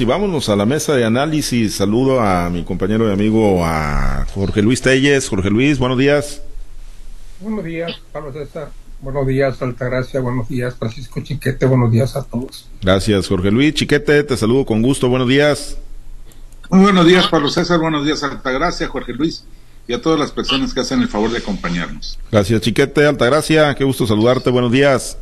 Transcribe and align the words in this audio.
Y 0.00 0.04
vámonos 0.04 0.48
a 0.48 0.54
la 0.54 0.64
mesa 0.64 0.94
de 0.94 1.04
análisis. 1.04 1.74
Saludo 1.74 2.20
a 2.20 2.48
mi 2.50 2.62
compañero 2.62 3.08
y 3.08 3.12
amigo, 3.12 3.64
a 3.64 4.24
Jorge 4.32 4.62
Luis 4.62 4.80
Telles. 4.80 5.28
Jorge 5.28 5.50
Luis, 5.50 5.76
buenos 5.80 5.98
días. 5.98 6.40
Buenos 7.40 7.64
días, 7.64 8.00
Pablo 8.12 8.32
César. 8.32 8.70
Buenos 9.00 9.26
días, 9.26 9.60
Altagracia. 9.60 10.20
Buenos 10.20 10.48
días, 10.48 10.76
Francisco 10.78 11.20
Chiquete. 11.20 11.66
Buenos 11.66 11.90
días 11.90 12.14
a 12.14 12.22
todos. 12.22 12.68
Gracias, 12.80 13.26
Jorge 13.26 13.50
Luis. 13.50 13.74
Chiquete, 13.74 14.22
te 14.22 14.36
saludo 14.36 14.64
con 14.64 14.82
gusto. 14.82 15.08
Buenos 15.08 15.26
días. 15.26 15.78
Muy 16.70 16.82
buenos 16.82 17.04
días, 17.04 17.26
Pablo 17.26 17.48
César. 17.48 17.80
Buenos 17.80 18.04
días, 18.04 18.22
Altagracia, 18.22 18.86
Jorge 18.86 19.14
Luis 19.14 19.42
y 19.88 19.94
a 19.94 20.00
todas 20.00 20.20
las 20.20 20.30
personas 20.30 20.72
que 20.72 20.78
hacen 20.78 21.02
el 21.02 21.08
favor 21.08 21.32
de 21.32 21.38
acompañarnos. 21.38 22.20
Gracias, 22.30 22.60
Chiquete. 22.60 23.04
Altagracia, 23.04 23.74
qué 23.74 23.82
gusto 23.82 24.06
saludarte. 24.06 24.48
Buenos 24.50 24.70
días. 24.70 25.18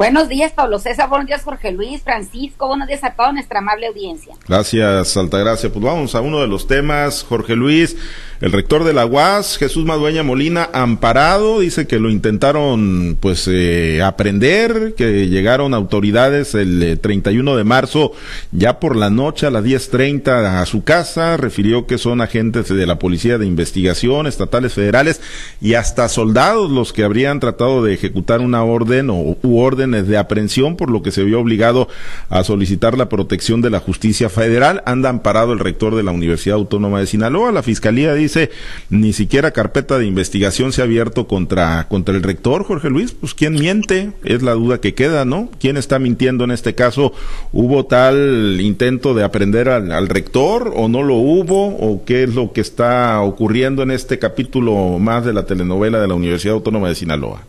Buenos 0.00 0.30
días, 0.30 0.52
Pablo 0.52 0.78
César. 0.78 1.10
Buenos 1.10 1.26
días, 1.26 1.42
Jorge 1.42 1.72
Luis, 1.72 2.00
Francisco. 2.00 2.66
Buenos 2.68 2.88
días 2.88 3.04
a 3.04 3.10
toda 3.10 3.32
nuestra 3.32 3.58
amable 3.58 3.86
audiencia. 3.86 4.34
Gracias, 4.48 5.14
Altagracia. 5.14 5.70
Pues 5.70 5.84
vamos 5.84 6.14
a 6.14 6.22
uno 6.22 6.40
de 6.40 6.46
los 6.46 6.66
temas, 6.66 7.22
Jorge 7.22 7.54
Luis. 7.54 7.98
El 8.40 8.52
rector 8.52 8.84
de 8.84 8.94
la 8.94 9.04
UAS, 9.04 9.58
Jesús 9.58 9.84
Madueña 9.84 10.22
Molina, 10.22 10.70
amparado, 10.72 11.60
dice 11.60 11.86
que 11.86 11.98
lo 11.98 12.08
intentaron 12.08 13.18
pues 13.20 13.46
eh, 13.48 14.00
aprender, 14.02 14.94
que 14.96 15.28
llegaron 15.28 15.74
autoridades 15.74 16.54
el 16.54 16.98
31 16.98 17.52
eh, 17.52 17.56
de 17.58 17.64
marzo 17.64 18.12
ya 18.50 18.80
por 18.80 18.96
la 18.96 19.10
noche 19.10 19.46
a 19.46 19.50
las 19.50 19.62
10.30 19.62 20.62
a 20.62 20.64
su 20.64 20.84
casa, 20.84 21.36
refirió 21.36 21.86
que 21.86 21.98
son 21.98 22.22
agentes 22.22 22.70
de 22.70 22.86
la 22.86 22.98
Policía 22.98 23.36
de 23.36 23.44
Investigación, 23.44 24.26
estatales 24.26 24.72
federales 24.72 25.20
y 25.60 25.74
hasta 25.74 26.08
soldados 26.08 26.70
los 26.70 26.94
que 26.94 27.04
habrían 27.04 27.40
tratado 27.40 27.84
de 27.84 27.92
ejecutar 27.92 28.40
una 28.40 28.64
orden 28.64 29.10
o 29.10 29.36
u 29.42 29.58
de 29.90 30.18
aprehensión, 30.18 30.76
por 30.76 30.90
lo 30.90 31.02
que 31.02 31.10
se 31.10 31.24
vio 31.24 31.40
obligado 31.40 31.88
a 32.28 32.44
solicitar 32.44 32.96
la 32.96 33.08
protección 33.08 33.60
de 33.60 33.70
la 33.70 33.80
justicia 33.80 34.28
federal. 34.28 34.82
Anda 34.86 35.10
amparado 35.10 35.52
el 35.52 35.58
rector 35.58 35.94
de 35.94 36.02
la 36.02 36.12
Universidad 36.12 36.56
Autónoma 36.56 37.00
de 37.00 37.06
Sinaloa. 37.06 37.52
La 37.52 37.62
Fiscalía 37.62 38.14
dice 38.14 38.50
ni 38.88 39.12
siquiera 39.12 39.50
carpeta 39.50 39.98
de 39.98 40.06
investigación 40.06 40.72
se 40.72 40.80
ha 40.80 40.84
abierto 40.84 41.26
contra, 41.26 41.86
contra 41.88 42.14
el 42.14 42.22
rector, 42.22 42.64
Jorge 42.64 42.90
Luis. 42.90 43.12
Pues 43.12 43.34
quién 43.34 43.54
miente, 43.54 44.12
es 44.24 44.42
la 44.42 44.52
duda 44.52 44.80
que 44.80 44.94
queda, 44.94 45.24
¿no? 45.24 45.50
¿Quién 45.58 45.76
está 45.76 45.98
mintiendo 45.98 46.44
en 46.44 46.50
este 46.50 46.74
caso? 46.74 47.12
¿Hubo 47.52 47.86
tal 47.86 48.58
intento 48.60 49.14
de 49.14 49.24
aprender 49.24 49.68
al 49.68 50.08
rector 50.08 50.72
o 50.74 50.88
no 50.88 51.02
lo 51.02 51.14
hubo? 51.14 51.68
¿O 51.76 52.04
qué 52.04 52.24
es 52.24 52.34
lo 52.34 52.52
que 52.52 52.60
está 52.60 53.20
ocurriendo 53.20 53.82
en 53.82 53.90
este 53.90 54.18
capítulo 54.18 54.98
más 54.98 55.24
de 55.24 55.32
la 55.32 55.46
telenovela 55.46 56.00
de 56.00 56.08
la 56.08 56.14
Universidad 56.14 56.54
Autónoma 56.54 56.88
de 56.88 56.94
Sinaloa? 56.94 57.42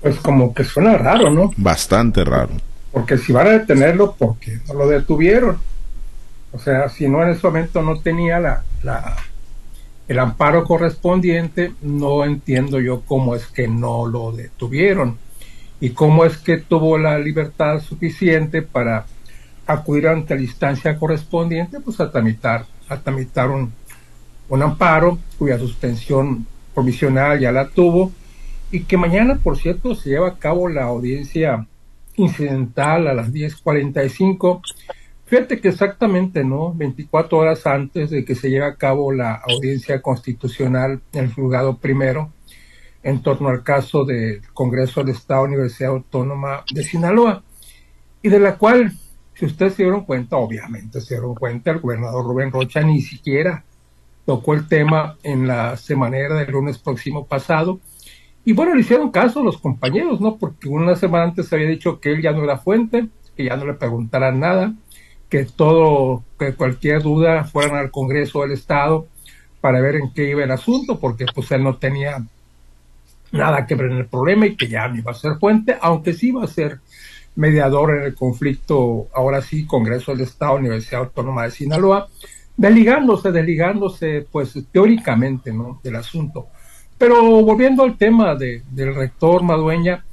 Pues 0.00 0.16
como 0.16 0.54
que 0.54 0.64
suena 0.64 0.96
raro, 0.96 1.30
¿no? 1.30 1.52
Bastante 1.56 2.24
raro. 2.24 2.50
Porque 2.92 3.18
si 3.18 3.32
van 3.32 3.46
a 3.46 3.50
detenerlo, 3.50 4.14
porque 4.18 4.60
no 4.66 4.74
lo 4.74 4.88
detuvieron? 4.88 5.58
O 6.52 6.58
sea, 6.58 6.88
si 6.88 7.08
no 7.08 7.22
en 7.22 7.30
ese 7.30 7.46
momento 7.46 7.82
no 7.82 8.00
tenía 8.00 8.40
la, 8.40 8.64
la, 8.82 9.16
el 10.08 10.18
amparo 10.18 10.64
correspondiente, 10.64 11.74
no 11.82 12.24
entiendo 12.24 12.80
yo 12.80 13.02
cómo 13.02 13.36
es 13.36 13.46
que 13.46 13.68
no 13.68 14.06
lo 14.06 14.32
detuvieron 14.32 15.18
y 15.80 15.90
cómo 15.90 16.24
es 16.24 16.38
que 16.38 16.58
tuvo 16.58 16.98
la 16.98 17.18
libertad 17.18 17.80
suficiente 17.80 18.62
para 18.62 19.06
acudir 19.66 20.08
ante 20.08 20.34
la 20.34 20.42
instancia 20.42 20.98
correspondiente, 20.98 21.78
pues 21.80 22.00
a 22.00 22.10
tramitar, 22.10 22.66
a 22.88 22.96
tramitar 22.96 23.50
un, 23.50 23.72
un 24.48 24.62
amparo 24.62 25.18
cuya 25.38 25.58
suspensión 25.58 26.46
provisional 26.74 27.38
ya 27.38 27.52
la 27.52 27.68
tuvo 27.68 28.12
y 28.70 28.80
que 28.84 28.96
mañana, 28.96 29.38
por 29.42 29.56
cierto, 29.56 29.94
se 29.94 30.10
lleva 30.10 30.28
a 30.28 30.38
cabo 30.38 30.68
la 30.68 30.84
audiencia 30.84 31.66
incidental 32.16 33.08
a 33.08 33.14
las 33.14 33.32
10.45 33.32 34.60
Fíjate 35.30 35.60
que 35.60 35.68
exactamente, 35.68 36.42
¿no? 36.42 36.74
24 36.74 37.38
horas 37.38 37.64
antes 37.64 38.10
de 38.10 38.24
que 38.24 38.34
se 38.34 38.50
lleve 38.50 38.64
a 38.64 38.74
cabo 38.74 39.12
la 39.12 39.34
audiencia 39.34 40.02
constitucional 40.02 41.02
en 41.12 41.26
el 41.26 41.32
juzgado 41.32 41.78
primero, 41.78 42.32
en 43.04 43.22
torno 43.22 43.48
al 43.48 43.62
caso 43.62 44.04
del 44.04 44.42
Congreso 44.52 45.04
del 45.04 45.14
Estado 45.14 45.44
Universidad 45.44 45.92
Autónoma 45.92 46.64
de 46.74 46.82
Sinaloa, 46.82 47.44
y 48.20 48.28
de 48.28 48.40
la 48.40 48.56
cual, 48.58 48.92
si 49.34 49.46
ustedes 49.46 49.74
se 49.74 49.84
dieron 49.84 50.04
cuenta, 50.04 50.36
obviamente 50.36 51.00
se 51.00 51.14
dieron 51.14 51.36
cuenta, 51.36 51.70
el 51.70 51.78
gobernador 51.78 52.24
Rubén 52.24 52.50
Rocha 52.50 52.80
ni 52.80 53.00
siquiera 53.00 53.62
tocó 54.26 54.54
el 54.54 54.66
tema 54.66 55.16
en 55.22 55.46
la 55.46 55.76
semanera 55.76 56.34
del 56.34 56.50
lunes 56.50 56.78
próximo 56.78 57.24
pasado, 57.26 57.78
y 58.50 58.52
bueno, 58.52 58.74
le 58.74 58.80
hicieron 58.80 59.12
caso 59.12 59.38
a 59.38 59.44
los 59.44 59.58
compañeros, 59.58 60.20
¿no? 60.20 60.36
Porque 60.36 60.68
una 60.68 60.96
semana 60.96 61.26
antes 61.26 61.52
había 61.52 61.68
dicho 61.68 62.00
que 62.00 62.10
él 62.10 62.20
ya 62.20 62.32
no 62.32 62.42
era 62.42 62.58
fuente, 62.58 63.06
que 63.36 63.44
ya 63.44 63.56
no 63.56 63.64
le 63.64 63.74
preguntaran 63.74 64.40
nada, 64.40 64.74
que 65.28 65.44
todo, 65.44 66.24
que 66.36 66.54
cualquier 66.54 67.00
duda 67.00 67.44
fueran 67.44 67.76
al 67.76 67.92
Congreso 67.92 68.40
del 68.40 68.50
Estado 68.50 69.06
para 69.60 69.80
ver 69.80 69.94
en 69.94 70.12
qué 70.12 70.30
iba 70.30 70.42
el 70.42 70.50
asunto, 70.50 70.98
porque 70.98 71.26
pues 71.32 71.48
él 71.52 71.62
no 71.62 71.76
tenía 71.76 72.26
nada 73.30 73.68
que 73.68 73.76
ver 73.76 73.92
en 73.92 73.98
el 73.98 74.06
problema 74.06 74.46
y 74.46 74.56
que 74.56 74.66
ya 74.66 74.88
no 74.88 74.96
iba 74.96 75.12
a 75.12 75.14
ser 75.14 75.36
fuente, 75.38 75.76
aunque 75.80 76.12
sí 76.12 76.30
iba 76.30 76.42
a 76.42 76.48
ser 76.48 76.80
mediador 77.36 77.98
en 77.98 78.02
el 78.02 78.16
conflicto, 78.16 79.06
ahora 79.14 79.42
sí, 79.42 79.64
Congreso 79.64 80.10
del 80.10 80.22
Estado, 80.22 80.56
Universidad 80.56 81.02
Autónoma 81.02 81.44
de 81.44 81.52
Sinaloa, 81.52 82.08
desligándose, 82.56 83.30
desligándose, 83.30 84.26
pues 84.28 84.58
teóricamente, 84.72 85.52
¿no?, 85.52 85.78
del 85.84 85.94
asunto. 85.94 86.48
Pero 87.00 87.42
volviendo 87.42 87.82
al 87.82 87.96
tema 87.96 88.34
de, 88.34 88.62
del 88.70 88.94
rector 88.94 89.42
Madueña, 89.42 90.04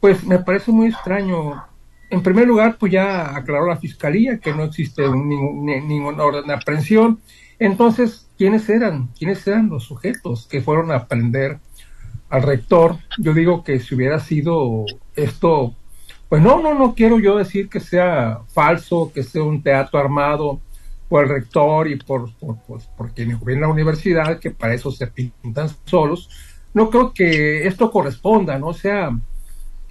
pues 0.00 0.24
me 0.24 0.40
parece 0.40 0.72
muy 0.72 0.88
extraño 0.88 1.62
en 2.10 2.24
primer 2.24 2.48
lugar, 2.48 2.76
pues 2.76 2.90
ya 2.90 3.36
aclaró 3.36 3.68
la 3.68 3.76
fiscalía 3.76 4.38
que 4.38 4.52
no 4.52 4.64
existe 4.64 5.08
ninguna 5.08 6.24
orden 6.24 6.48
de 6.48 6.54
aprehensión. 6.54 7.20
Entonces, 7.60 8.28
¿quiénes 8.36 8.68
eran? 8.68 9.10
¿Quiénes 9.16 9.46
eran 9.46 9.68
los 9.68 9.84
sujetos 9.84 10.48
que 10.48 10.60
fueron 10.60 10.90
a 10.90 10.96
aprender 10.96 11.60
al 12.30 12.42
rector? 12.42 12.98
Yo 13.16 13.32
digo 13.32 13.62
que 13.62 13.78
si 13.78 13.94
hubiera 13.94 14.18
sido 14.18 14.86
esto, 15.14 15.72
pues 16.28 16.42
no, 16.42 16.60
no, 16.60 16.74
no 16.74 16.96
quiero 16.96 17.20
yo 17.20 17.38
decir 17.38 17.68
que 17.68 17.78
sea 17.78 18.40
falso, 18.48 19.12
que 19.14 19.22
sea 19.22 19.44
un 19.44 19.62
teatro 19.62 20.00
armado 20.00 20.60
por 21.08 21.24
el 21.24 21.30
rector 21.30 21.88
y 21.88 21.96
por, 21.96 22.30
por, 22.34 23.12
quienes 23.14 23.38
gobiernan 23.38 23.68
la 23.68 23.74
universidad, 23.74 24.38
que 24.38 24.50
para 24.50 24.74
eso 24.74 24.90
se 24.90 25.06
pintan 25.06 25.68
solos. 25.84 26.28
No 26.72 26.90
creo 26.90 27.12
que 27.12 27.66
esto 27.66 27.90
corresponda, 27.90 28.58
¿no? 28.58 28.72
sea, 28.72 29.16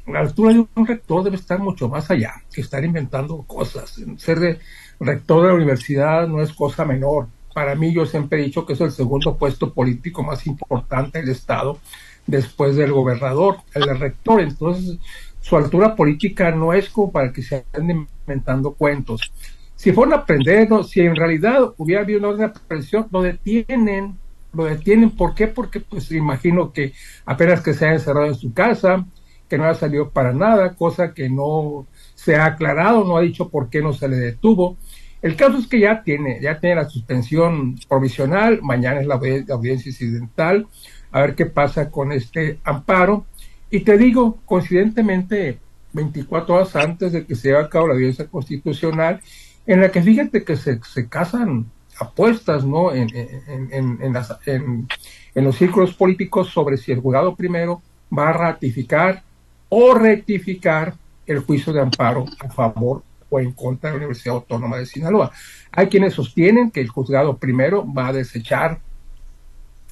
la 0.05 0.19
altura 0.19 0.53
de 0.53 0.65
un 0.75 0.87
rector 0.87 1.23
debe 1.23 1.37
estar 1.37 1.59
mucho 1.59 1.87
más 1.87 2.11
allá 2.11 2.33
que 2.53 2.61
estar 2.61 2.83
inventando 2.83 3.41
cosas. 3.43 4.01
Ser 4.17 4.39
de 4.39 4.59
rector 4.99 5.43
de 5.43 5.47
la 5.49 5.53
universidad 5.53 6.27
no 6.27 6.41
es 6.41 6.51
cosa 6.51 6.83
menor. 6.83 7.27
Para 7.53 7.75
mí 7.75 7.93
yo 7.93 8.05
siempre 8.05 8.39
he 8.39 8.45
dicho 8.45 8.65
que 8.65 8.73
es 8.73 8.81
el 8.81 8.91
segundo 8.91 9.37
puesto 9.37 9.73
político 9.73 10.23
más 10.23 10.45
importante 10.47 11.19
del 11.19 11.29
Estado 11.29 11.79
después 12.25 12.75
del 12.75 12.91
gobernador, 12.91 13.57
el 13.73 13.99
rector. 13.99 14.41
Entonces, 14.41 14.97
su 15.39 15.55
altura 15.55 15.95
política 15.95 16.51
no 16.51 16.73
es 16.73 16.89
como 16.89 17.11
para 17.11 17.31
que 17.31 17.43
se 17.43 17.65
anden 17.73 18.07
inventando 18.25 18.73
cuentos. 18.73 19.31
Si 19.75 19.91
fueron 19.91 20.13
a 20.13 20.17
aprender, 20.17 20.69
si 20.87 21.01
en 21.01 21.15
realidad 21.15 21.73
hubiera 21.77 22.01
habido 22.01 22.19
una 22.19 22.29
orden 22.29 22.39
de 22.39 22.45
aprehensión, 22.45 23.07
lo 23.11 23.21
detienen, 23.21 24.17
lo 24.53 24.65
detienen. 24.65 25.11
¿Por 25.11 25.33
qué? 25.33 25.47
Porque 25.47 25.79
pues 25.79 26.11
imagino 26.11 26.71
que 26.71 26.93
apenas 27.25 27.61
que 27.61 27.73
se 27.73 27.85
haya 27.85 27.95
encerrado 27.95 28.27
en 28.27 28.35
su 28.35 28.53
casa, 28.53 29.05
que 29.49 29.57
no 29.57 29.65
ha 29.65 29.75
salido 29.75 30.09
para 30.09 30.33
nada, 30.33 30.75
cosa 30.75 31.13
que 31.13 31.29
no 31.29 31.85
se 32.15 32.35
ha 32.35 32.45
aclarado, 32.45 33.03
no 33.03 33.17
ha 33.17 33.21
dicho 33.21 33.49
por 33.49 33.69
qué 33.69 33.81
no 33.81 33.93
se 33.93 34.07
le 34.07 34.17
detuvo. 34.17 34.77
El 35.21 35.35
caso 35.37 35.57
es 35.57 35.67
que 35.67 35.79
ya 35.79 36.03
tiene, 36.03 36.39
ya 36.41 36.59
tiene 36.59 36.75
la 36.75 36.89
suspensión 36.89 37.75
provisional, 37.87 38.61
mañana 38.61 38.99
es 38.99 39.07
la, 39.07 39.15
audiencia 39.15 39.89
incidental, 39.89 40.67
a 41.11 41.21
ver 41.21 41.35
qué 41.35 41.45
pasa 41.45 41.89
con 41.89 42.11
este 42.11 42.59
amparo. 42.63 43.25
Y 43.69 43.81
te 43.81 43.97
digo, 43.97 44.39
coincidentemente, 44.45 45.59
24 45.93 46.55
horas 46.55 46.75
antes 46.75 47.13
de 47.13 47.25
que 47.25 47.35
se 47.35 47.49
lleve 47.49 47.61
a 47.61 47.69
cabo 47.69 47.87
la 47.87 47.93
audiencia 47.93 48.27
constitucional, 48.27 49.21
en 49.65 49.81
la 49.81 49.91
que 49.91 50.01
fíjate 50.01 50.43
que 50.43 50.57
se, 50.57 50.79
se 50.83 51.07
casan 51.07 51.71
apuestas, 51.99 52.65
¿no? 52.65 52.91
En, 52.91 53.09
en, 53.15 53.69
en, 53.71 54.15
en, 54.45 54.87
en 55.35 55.43
los 55.43 55.55
círculos 55.55 55.93
políticos 55.93 56.49
sobre 56.49 56.77
si 56.77 56.91
el 56.91 56.99
juzgado 56.99 57.35
primero 57.35 57.81
va 58.15 58.29
a 58.29 58.33
ratificar 58.33 59.23
o 59.69 59.93
rectificar 59.93 60.95
el 61.25 61.39
juicio 61.39 61.73
de 61.73 61.81
amparo 61.81 62.25
a 62.39 62.49
favor 62.49 63.03
o 63.29 63.39
en 63.39 63.51
contra 63.53 63.89
de 63.89 63.95
la 63.95 63.97
Universidad 63.97 64.35
Autónoma 64.35 64.77
de 64.77 64.85
Sinaloa. 64.85 65.31
Hay 65.71 65.87
quienes 65.87 66.13
sostienen 66.13 66.69
que 66.69 66.81
el 66.81 66.89
juzgado 66.89 67.37
primero 67.37 67.85
va 67.91 68.07
a 68.07 68.13
desechar, 68.13 68.79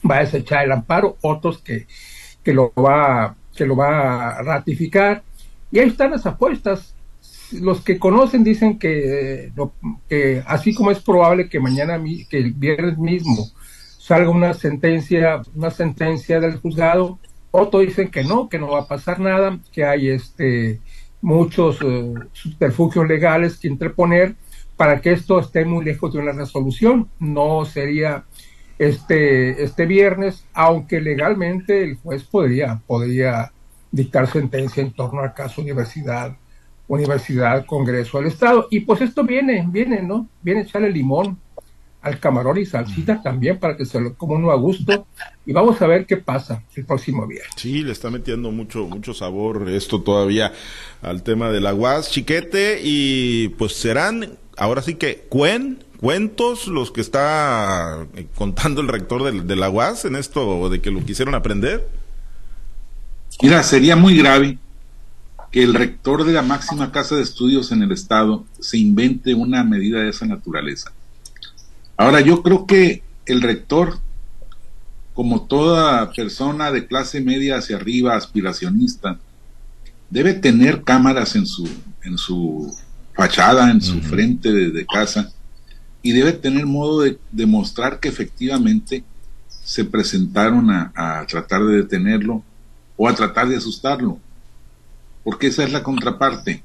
va 0.10 0.18
a 0.18 0.20
desechar 0.20 0.66
el 0.66 0.72
amparo, 0.72 1.18
otros 1.22 1.60
que, 1.60 1.88
que 2.44 2.54
lo 2.54 2.72
va, 2.74 3.36
que 3.56 3.66
lo 3.66 3.76
va 3.76 4.38
a 4.38 4.44
ratificar. 4.44 5.24
Y 5.72 5.80
ahí 5.80 5.88
están 5.88 6.12
las 6.12 6.26
apuestas. 6.26 6.94
Los 7.54 7.82
que 7.82 8.00
conocen 8.00 8.44
dicen 8.44 8.80
que, 8.80 9.52
que 10.08 10.44
así 10.46 10.74
como 10.74 10.92
es 10.92 11.00
probable 11.00 11.50
que 11.50 11.60
mañana, 11.60 12.02
que 12.30 12.38
el 12.38 12.54
viernes 12.54 12.98
mismo 12.98 13.48
salga 13.98 14.30
una 14.30 14.54
sentencia, 14.54 15.42
una 15.56 15.72
sentencia 15.72 16.40
del 16.40 16.58
juzgado, 16.58 17.20
otros 17.52 17.86
dicen 17.86 18.10
que 18.10 18.24
no, 18.24 18.50
que 18.50 18.60
no 18.60 18.70
va 18.70 18.82
a 18.82 18.88
pasar 18.88 19.20
nada, 19.20 19.60
que 19.72 19.84
hay 19.84 20.10
este, 20.10 20.80
muchos 21.22 21.80
eh, 21.82 22.14
subterfugios 22.32 23.08
legales 23.08 23.58
que 23.58 23.68
interponer 23.68 24.36
para 24.78 25.02
que 25.02 25.12
esto 25.12 25.40
esté 25.40 25.66
muy 25.66 25.86
lejos 25.86 26.14
de 26.14 26.20
una 26.20 26.32
resolución. 26.32 27.10
No 27.20 27.66
sería 27.66 28.26
este, 28.80 29.64
este 29.64 29.86
viernes, 29.86 30.46
aunque 30.54 31.00
legalmente 31.02 31.84
el 31.84 31.98
juez 31.98 32.24
podría, 32.24 32.82
podría 32.88 33.52
dictar 33.92 34.28
sentencia 34.28 34.82
en 34.82 34.94
torno 34.94 35.22
al 35.22 35.34
caso 35.34 35.62
Universidad, 35.62 36.36
Universidad, 36.88 37.66
Congreso 37.66 38.18
del 38.18 38.28
Estado. 38.28 38.68
Y 38.70 38.82
pues 38.82 39.02
esto 39.02 39.24
viene, 39.24 39.66
viene, 39.70 40.02
¿no? 40.02 40.28
Viene 40.42 40.62
echarle 40.62 40.92
limón 40.92 41.38
al 42.02 42.20
camarón 42.20 42.58
y 42.58 42.66
salsita 42.66 43.22
también 43.22 43.60
para 43.60 43.78
que 43.78 43.86
se 43.86 44.00
lo 44.00 44.16
coma 44.16 44.36
uno 44.36 44.52
a 44.52 44.56
gusto 44.56 45.06
y 45.46 45.54
vamos 45.54 45.82
a 45.82 45.88
ver 45.88 46.06
qué 46.06 46.18
pasa 46.18 46.64
el 46.76 46.86
próximo 46.86 47.28
viernes. 47.28 47.52
Sí, 47.56 47.84
le 47.84 47.92
está 47.92 48.10
metiendo 48.10 48.52
mucho 48.52 48.88
mucho 48.88 49.14
sabor 49.14 49.70
esto 49.70 50.02
todavía 50.02 50.52
al 51.04 51.22
tema 51.22 51.52
del 51.52 51.68
aguas 51.68 52.10
chiquete 52.10 52.80
y 52.84 53.50
pues 53.50 53.74
serán 53.74 54.38
ahora 54.58 54.82
sí 54.82 54.96
que 54.96 55.26
cuen 55.30 55.84
cuentos 56.00 56.68
los 56.68 56.92
que 56.92 57.02
está 57.02 58.08
eh, 58.16 58.26
contando 58.34 58.82
el 58.82 58.88
rector 58.88 59.24
del, 59.24 59.46
del 59.46 59.62
aguas 59.62 60.06
en 60.06 60.16
esto 60.16 60.70
de 60.70 60.82
que 60.82 60.90
lo 60.90 61.06
quisieron 61.06 61.36
aprender. 61.36 61.88
Mira, 63.44 63.62
sería 63.62 63.96
muy 63.96 64.18
grave 64.18 64.58
que 65.52 65.64
el 65.64 65.74
rector 65.74 66.24
de 66.24 66.32
la 66.32 66.42
máxima 66.42 66.92
casa 66.92 67.16
de 67.16 67.24
estudios 67.24 67.72
en 67.74 67.84
el 67.84 67.92
estado 67.92 68.46
se 68.60 68.78
invente 68.78 69.34
una 69.34 69.64
medida 69.66 70.00
de 70.00 70.10
esa 70.10 70.26
naturaleza. 70.26 70.94
Ahora, 71.98 72.22
yo 72.22 72.42
creo 72.42 72.66
que 72.66 73.04
el 73.26 73.42
rector, 73.42 74.00
como 75.14 75.44
toda 75.44 76.12
persona 76.14 76.72
de 76.72 76.88
clase 76.88 77.20
media 77.20 77.58
hacia 77.58 77.76
arriba, 77.76 78.16
aspiracionista, 78.16 79.20
debe 80.10 80.34
tener 80.34 80.84
cámaras 80.84 81.36
en 81.36 81.46
su, 81.46 81.68
en 82.04 82.18
su 82.18 82.74
fachada, 83.14 83.70
en 83.72 83.82
su 83.82 84.00
frente 84.02 84.52
de, 84.52 84.86
casa, 84.86 85.32
y 86.02 86.14
debe 86.14 86.32
tener 86.32 86.66
modo 86.66 87.02
de 87.02 87.20
demostrar 87.32 88.00
que 88.00 88.08
efectivamente 88.08 89.04
se 89.50 89.84
presentaron 89.84 90.72
a, 90.72 90.92
a, 90.96 91.26
tratar 91.28 91.64
de 91.66 91.78
detenerlo 91.78 92.42
o 92.98 93.08
a 93.08 93.14
tratar 93.14 93.50
de 93.50 93.58
asustarlo, 93.58 94.20
porque 95.24 95.48
esa 95.48 95.64
es 95.64 95.72
la 95.72 95.84
contraparte. 95.84 96.64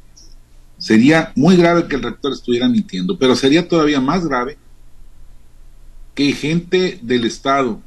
Sería 0.79 1.32
muy 1.35 1.56
grave 1.56 1.88
que 1.88 1.97
el 1.97 2.03
rector 2.03 2.32
estuviera 2.32 2.69
mintiendo, 2.69 3.19
pero 3.19 3.35
sería 3.35 3.67
todavía 3.67 4.00
más 4.00 4.26
grave 4.26 4.58
que 6.14 6.32
gente 6.32 6.99
del 7.03 7.25
Estado 7.25 7.81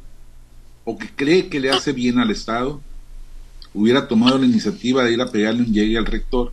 o 0.83 0.97
que 0.97 1.09
cree 1.09 1.49
que 1.49 1.59
le 1.59 1.71
hace 1.71 1.91
bien 1.91 2.19
al 2.19 2.31
Estado 2.31 2.81
hubiera 3.73 4.07
tomado 4.07 4.37
la 4.37 4.45
iniciativa 4.45 5.03
de 5.03 5.13
ir 5.13 5.21
a 5.21 5.29
pegarle 5.29 5.61
un 5.61 5.73
llegue 5.73 5.97
al 5.97 6.05
rector, 6.05 6.51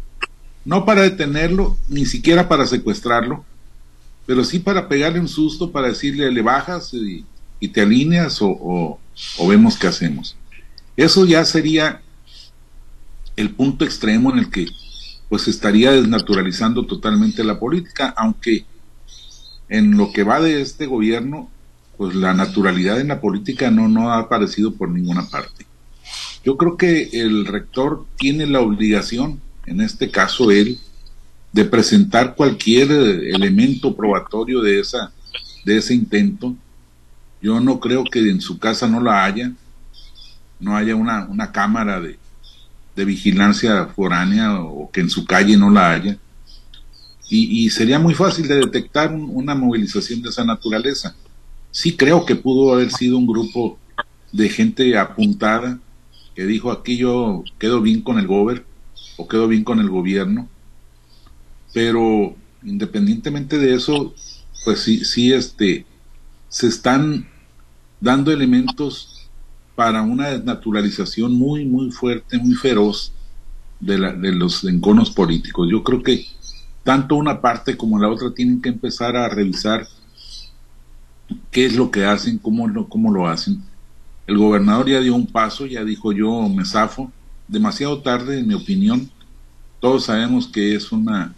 no 0.65 0.85
para 0.85 1.03
detenerlo, 1.03 1.77
ni 1.89 2.05
siquiera 2.05 2.49
para 2.49 2.67
secuestrarlo, 2.67 3.45
pero 4.27 4.45
sí 4.45 4.59
para 4.59 4.89
pegarle 4.89 5.21
un 5.21 5.29
susto, 5.29 5.71
para 5.71 5.89
decirle 5.89 6.31
le 6.31 6.43
bajas 6.43 6.93
y, 6.93 7.25
te 7.69 7.81
alineas 7.81 8.39
o, 8.41 8.99
o 9.39 9.49
vemos 9.49 9.77
qué 9.77 9.89
hacemos. 9.89 10.37
Eso 10.97 11.25
ya 11.27 11.45
sería 11.45 12.01
el 13.37 13.51
punto 13.51 13.85
extremo 13.85 14.33
en 14.33 14.39
el 14.39 14.51
que 14.51 14.67
pues 15.29 15.49
estaría 15.49 15.93
desnaturalizando 15.93 16.87
totalmente 16.87 17.45
la 17.45 17.59
política, 17.59 18.15
aunque 18.17 18.65
en 19.69 19.97
lo 19.97 20.13
que 20.13 20.23
va 20.23 20.41
de 20.41 20.61
este 20.61 20.87
gobierno 20.87 21.51
pues 21.97 22.15
la 22.15 22.35
naturalidad 22.35 23.01
en 23.01 23.09
la 23.09 23.21
política 23.21 23.71
no, 23.71 23.89
no 23.89 24.11
ha 24.11 24.19
aparecido 24.19 24.75
por 24.75 24.89
ninguna 24.89 25.29
parte. 25.29 25.67
Yo 26.45 26.57
creo 26.57 26.77
que 26.77 27.09
el 27.13 27.47
rector 27.47 28.07
tiene 28.17 28.47
la 28.47 28.61
obligación, 28.61 29.41
en 29.67 29.81
este 29.81 30.11
caso 30.11 30.51
él, 30.51 30.79
de 31.53 31.65
presentar 31.65 32.35
cualquier 32.37 32.91
elemento 32.91 33.97
probatorio 33.97 34.61
de, 34.61 34.79
esa, 34.79 35.11
de 35.65 35.79
ese 35.79 35.95
intento. 35.95 36.55
Yo 37.41 37.61
no 37.61 37.81
creo 37.81 38.05
que 38.05 38.21
en 38.31 38.41
su 38.41 38.59
casa 38.59 38.87
no 38.87 39.01
la 39.01 39.25
haya, 39.25 39.53
no 40.61 40.77
haya 40.77 40.95
una, 40.95 41.25
una 41.25 41.51
cámara 41.51 41.99
de, 42.01 42.19
de 42.97 43.05
vigilancia 43.05 43.87
foránea 43.87 44.61
o 44.61 44.91
que 44.91 45.03
en 45.03 45.11
su 45.11 45.25
calle 45.25 45.57
no 45.57 45.71
la 45.71 45.93
haya. 45.93 46.19
Y, 47.29 47.65
y 47.65 47.71
sería 47.71 47.99
muy 47.99 48.15
fácil 48.15 48.49
de 48.49 48.57
detectar 48.57 49.13
una 49.13 49.55
movilización 49.55 50.23
de 50.23 50.31
esa 50.31 50.45
naturaleza 50.45 51.15
sí 51.77 51.95
creo 51.95 52.25
que 52.25 52.37
pudo 52.37 52.73
haber 52.73 52.91
sido 52.91 53.19
un 53.19 53.27
grupo 53.27 53.79
de 54.33 54.49
gente 54.49 54.97
apuntada 54.97 55.79
que 56.35 56.47
dijo 56.47 56.73
aquí 56.73 56.97
yo 56.97 57.45
quedo 57.59 57.83
bien 57.83 58.01
con 58.01 58.19
el 58.19 58.27
gober 58.27 58.65
o 59.19 59.29
quedo 59.29 59.47
bien 59.47 59.63
con 59.63 59.79
el 59.79 59.91
gobierno, 59.91 60.49
pero 61.75 62.35
independientemente 62.63 63.59
de 63.59 63.75
eso, 63.75 64.15
pues 64.65 64.81
sí, 64.81 65.05
sí, 65.05 65.35
este, 65.35 65.85
se 66.49 66.69
están 66.69 67.29
dando 68.01 68.33
elementos 68.33 69.16
para 69.77 70.03
una 70.03 70.31
desnaturalización 70.31 71.35
muy, 71.35 71.65
muy 71.67 71.93
fuerte, 71.93 72.39
muy 72.39 72.55
feroz 72.55 73.13
de, 73.79 73.99
la, 73.99 74.13
de 74.13 74.33
los 74.33 74.65
enconos 74.65 75.11
políticos. 75.11 75.69
Yo 75.71 75.85
creo 75.85 76.03
que 76.03 76.27
tanto 76.83 77.15
una 77.17 77.41
parte 77.41 77.77
como 77.77 77.99
la 77.99 78.09
otra 78.09 78.33
tienen 78.33 78.61
que 78.63 78.71
empezar 78.71 79.17
a 79.17 79.29
revisar 79.29 79.87
qué 81.51 81.67
es 81.67 81.77
lo 81.77 81.91
que 81.91 82.05
hacen, 82.05 82.39
cómo 82.39 82.67
lo, 82.67 82.89
cómo 82.89 83.13
lo 83.13 83.29
hacen. 83.29 83.63
El 84.27 84.39
gobernador 84.39 84.89
ya 84.89 85.01
dio 85.01 85.15
un 85.15 85.27
paso, 85.27 85.67
ya 85.67 85.85
dijo 85.85 86.13
yo 86.13 86.49
me 86.49 86.65
zafo, 86.65 87.13
demasiado 87.47 88.01
tarde 88.01 88.39
en 88.39 88.49
mi 88.49 88.55
opinión. 88.55 89.11
Todos 89.79 90.05
sabemos 90.05 90.49
que 90.49 90.75
es 90.75 90.91
una, 90.91 91.35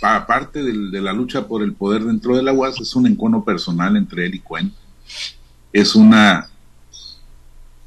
aparte 0.00 0.62
de, 0.62 1.00
la 1.00 1.12
lucha 1.12 1.48
por 1.48 1.62
el 1.62 1.74
poder 1.74 2.04
dentro 2.04 2.36
de 2.36 2.42
la 2.42 2.52
UAS, 2.52 2.80
es 2.80 2.94
un 2.94 3.08
encono 3.08 3.44
personal 3.44 3.96
entre 3.96 4.26
él 4.26 4.36
y 4.36 4.38
Cuen. 4.38 4.72
Es 5.72 5.96
una 5.96 6.51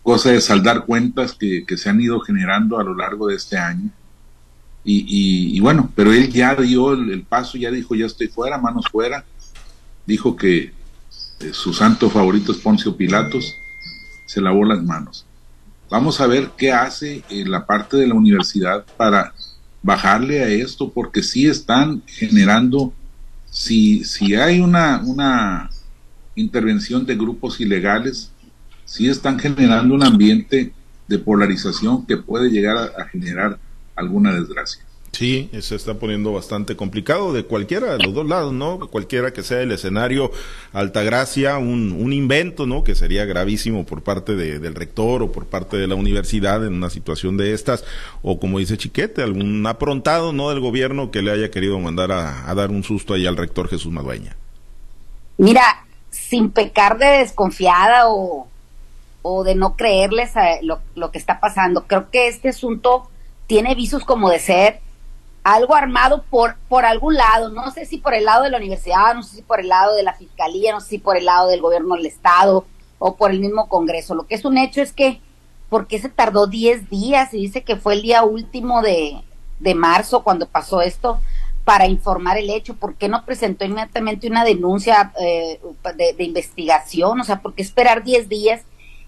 cosa 0.06 0.30
de 0.30 0.40
saldar 0.40 0.86
cuentas 0.86 1.34
que, 1.34 1.66
se 1.78 1.90
han 1.90 2.00
ido 2.00 2.20
generando 2.20 2.78
a 2.78 2.84
lo 2.84 2.96
largo 2.96 3.28
de 3.28 3.36
este 3.38 3.58
año. 3.58 3.90
Y, 4.84 5.60
bueno, 5.62 5.92
pero 5.96 6.14
él 6.14 6.32
ya 6.32 6.54
dio 6.54 6.94
el, 6.94 7.24
paso, 7.24 7.58
ya 7.58 7.72
dijo, 7.72 7.96
ya 7.96 8.06
estoy 8.06 8.28
fuera, 8.28 8.60
manos 8.60 8.86
fuera. 8.92 9.26
Dijo 10.06 10.36
que 10.36 10.72
eh, 11.40 11.54
su 11.54 11.74
santo 11.74 12.12
favorito 12.12 12.52
es 12.52 12.60
Poncio 12.60 12.96
Pilatos, 12.96 13.58
se 14.28 14.42
lavó 14.42 14.64
las 14.64 14.84
manos. 14.84 15.26
Vamos 15.90 16.22
a 16.22 16.28
ver 16.28 16.52
qué 16.56 16.72
hace 16.72 17.24
la 17.32 17.66
parte 17.66 17.98
de 17.98 18.06
la 18.06 18.14
universidad 18.14 18.86
para 18.98 19.34
bajarle 19.82 20.44
a 20.44 20.50
esto, 20.50 20.92
porque 20.92 21.24
sí 21.24 21.48
están 21.48 22.04
generando, 22.06 22.94
si, 23.50 24.04
si 24.04 24.36
hay 24.36 24.60
una, 24.60 25.02
una 25.04 25.72
intervención 26.36 27.08
de 27.08 27.16
grupos 27.16 27.60
ilegales, 27.60 28.32
sí 28.86 29.10
están 29.10 29.40
generando 29.40 29.94
un 29.94 30.04
ambiente 30.04 30.72
de 31.08 31.20
polarización 31.20 32.06
que 32.06 32.18
puede 32.18 32.50
llegar 32.50 32.78
a 32.98 33.06
generar 33.06 33.60
alguna 33.96 34.34
desgracia. 34.34 34.86
Sí, 35.16 35.50
se 35.62 35.76
está 35.76 35.94
poniendo 35.94 36.34
bastante 36.34 36.76
complicado 36.76 37.32
de 37.32 37.46
cualquiera 37.46 37.94
de 37.94 38.04
los 38.04 38.14
dos 38.14 38.28
lados, 38.28 38.52
¿no? 38.52 38.80
Cualquiera 38.90 39.32
que 39.32 39.44
sea 39.44 39.62
el 39.62 39.72
escenario, 39.72 40.30
Altagracia, 40.74 41.58
un, 41.58 41.94
un 41.94 42.12
invento, 42.12 42.66
¿no? 42.66 42.84
Que 42.84 42.96
sería 42.96 43.24
gravísimo 43.24 43.86
por 43.86 44.04
parte 44.04 44.36
de, 44.36 44.60
del 44.60 44.76
rector 44.76 45.24
o 45.24 45.32
por 45.32 45.46
parte 45.46 45.78
de 45.78 45.88
la 45.88 45.96
universidad 45.96 46.66
en 46.68 46.74
una 46.74 46.90
situación 46.90 47.38
de 47.38 47.54
estas, 47.54 47.86
o 48.24 48.42
como 48.42 48.60
dice 48.60 48.76
Chiquete, 48.76 49.24
algún 49.24 49.66
aprontado, 49.66 50.34
¿no? 50.34 50.50
Del 50.50 50.60
gobierno 50.60 51.12
que 51.12 51.22
le 51.22 51.32
haya 51.32 51.50
querido 51.50 51.80
mandar 51.80 52.12
a, 52.12 52.54
dar 52.54 52.70
un 52.70 52.84
susto 52.84 53.14
ahí 53.14 53.26
al 53.26 53.38
rector 53.38 53.70
Jesús 53.70 53.94
Madueña. 53.94 54.36
Mira, 55.38 55.86
sin 56.10 56.50
pecar 56.50 56.98
de 56.98 57.20
desconfiada 57.20 58.10
o, 58.10 58.50
o 59.28 59.44
de 59.44 59.56
no 59.56 59.76
creerles 59.76 60.38
a 60.38 60.62
lo, 60.62 61.12
que 61.12 61.18
está 61.18 61.40
pasando, 61.40 61.88
creo 61.88 62.12
que 62.12 62.28
este 62.28 62.50
asunto 62.50 63.10
tiene 63.48 63.74
visos 63.74 64.06
como 64.06 64.30
de 64.30 64.38
ser 64.38 64.82
algo 65.44 65.74
armado 65.74 66.24
por, 66.30 66.58
por 66.70 66.86
algún 66.86 67.16
lado, 67.16 67.50
no 67.50 67.72
sé 67.72 67.88
si 67.88 67.98
por 67.98 68.14
el 68.14 68.26
lado 68.26 68.44
de 68.44 68.52
la 68.52 68.58
universidad, 68.58 69.16
no 69.16 69.24
sé 69.24 69.38
si 69.38 69.42
por 69.42 69.60
el 69.60 69.68
lado 69.68 69.96
de 69.96 70.04
la 70.04 70.14
fiscalía, 70.14 70.74
no 70.74 70.80
sé 70.80 70.90
si 70.90 70.98
por 71.00 71.18
el 71.18 71.26
lado 71.26 71.48
del 71.48 71.62
gobierno 71.62 71.96
del 71.96 72.06
estado 72.06 72.66
o 73.00 73.16
por 73.16 73.32
el 73.32 73.40
mismo 73.40 73.68
Congreso. 73.68 74.14
Lo 74.14 74.28
que 74.28 74.36
es 74.36 74.46
un 74.46 74.60
hecho 74.60 74.84
es 74.84 74.94
que, 74.94 75.20
¿por 75.70 75.88
qué 75.88 75.98
se 75.98 76.10
tardó 76.10 76.46
10 76.46 76.92
días? 76.92 77.34
Y 77.34 77.38
dice 77.38 77.64
que 77.64 77.78
fue 77.78 77.96
el 77.96 78.04
día 78.04 78.22
último 78.22 78.84
de, 78.84 79.24
de 79.60 79.74
marzo 79.74 80.24
cuando 80.24 80.46
pasó 80.46 80.84
esto 80.84 81.20
para 81.64 81.88
informar 81.88 82.38
el 82.38 82.52
hecho, 82.52 82.76
¿por 82.76 82.94
qué 82.94 83.10
no 83.10 83.26
presentó 83.26 83.66
inmediatamente 83.66 84.28
una 84.28 84.46
denuncia 84.46 85.12
eh, 85.20 85.60
de, 85.96 86.24
investigación? 86.24 87.20
O 87.20 87.24
sea, 87.24 87.42
¿por 87.42 87.56
qué 87.56 87.64
esperar 87.64 88.04
10 88.04 88.30
días 88.30 88.62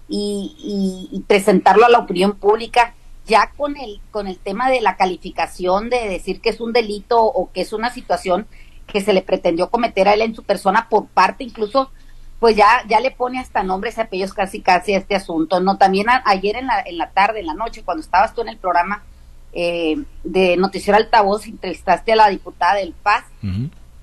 y, 0.08 1.08
y 1.12 1.20
presentarlo 1.20 1.84
a 1.84 1.90
la 1.90 1.98
opinión 1.98 2.32
pública? 2.32 2.94
ya 3.28 3.52
con 3.56 3.76
el, 3.76 4.00
con 4.10 4.26
el 4.26 4.38
tema 4.38 4.70
de 4.70 4.80
la 4.80 4.96
calificación 4.96 5.90
de 5.90 6.08
decir 6.08 6.40
que 6.40 6.48
es 6.48 6.60
un 6.60 6.72
delito 6.72 7.22
o 7.22 7.52
que 7.52 7.60
es 7.60 7.72
una 7.72 7.90
situación 7.92 8.46
que 8.86 9.02
se 9.02 9.12
le 9.12 9.22
pretendió 9.22 9.70
cometer 9.70 10.08
a 10.08 10.14
él 10.14 10.22
en 10.22 10.34
su 10.34 10.42
persona 10.42 10.88
por 10.88 11.06
parte 11.06 11.44
incluso 11.44 11.92
pues 12.40 12.56
ya 12.56 12.84
ya 12.88 13.00
le 13.00 13.10
pone 13.10 13.38
hasta 13.38 13.62
nombres 13.62 13.98
y 13.98 14.00
apellidos 14.00 14.32
casi 14.32 14.62
casi 14.62 14.94
a 14.94 14.98
este 14.98 15.14
asunto 15.14 15.60
no 15.60 15.76
también 15.76 16.06
ayer 16.24 16.56
en 16.56 16.66
la 16.66 16.80
en 16.80 16.96
la 16.96 17.10
tarde 17.10 17.40
en 17.40 17.46
la 17.46 17.54
noche 17.54 17.82
cuando 17.84 18.00
estabas 18.00 18.34
tú 18.34 18.40
en 18.40 18.48
el 18.48 18.56
programa 18.56 19.04
eh, 19.52 19.96
de 20.24 20.56
Noticiero 20.56 20.96
Altavoz 20.96 21.46
entrevistaste 21.46 22.12
a 22.12 22.16
la 22.16 22.28
diputada 22.30 22.76
del 22.76 22.94
Paz 22.94 23.24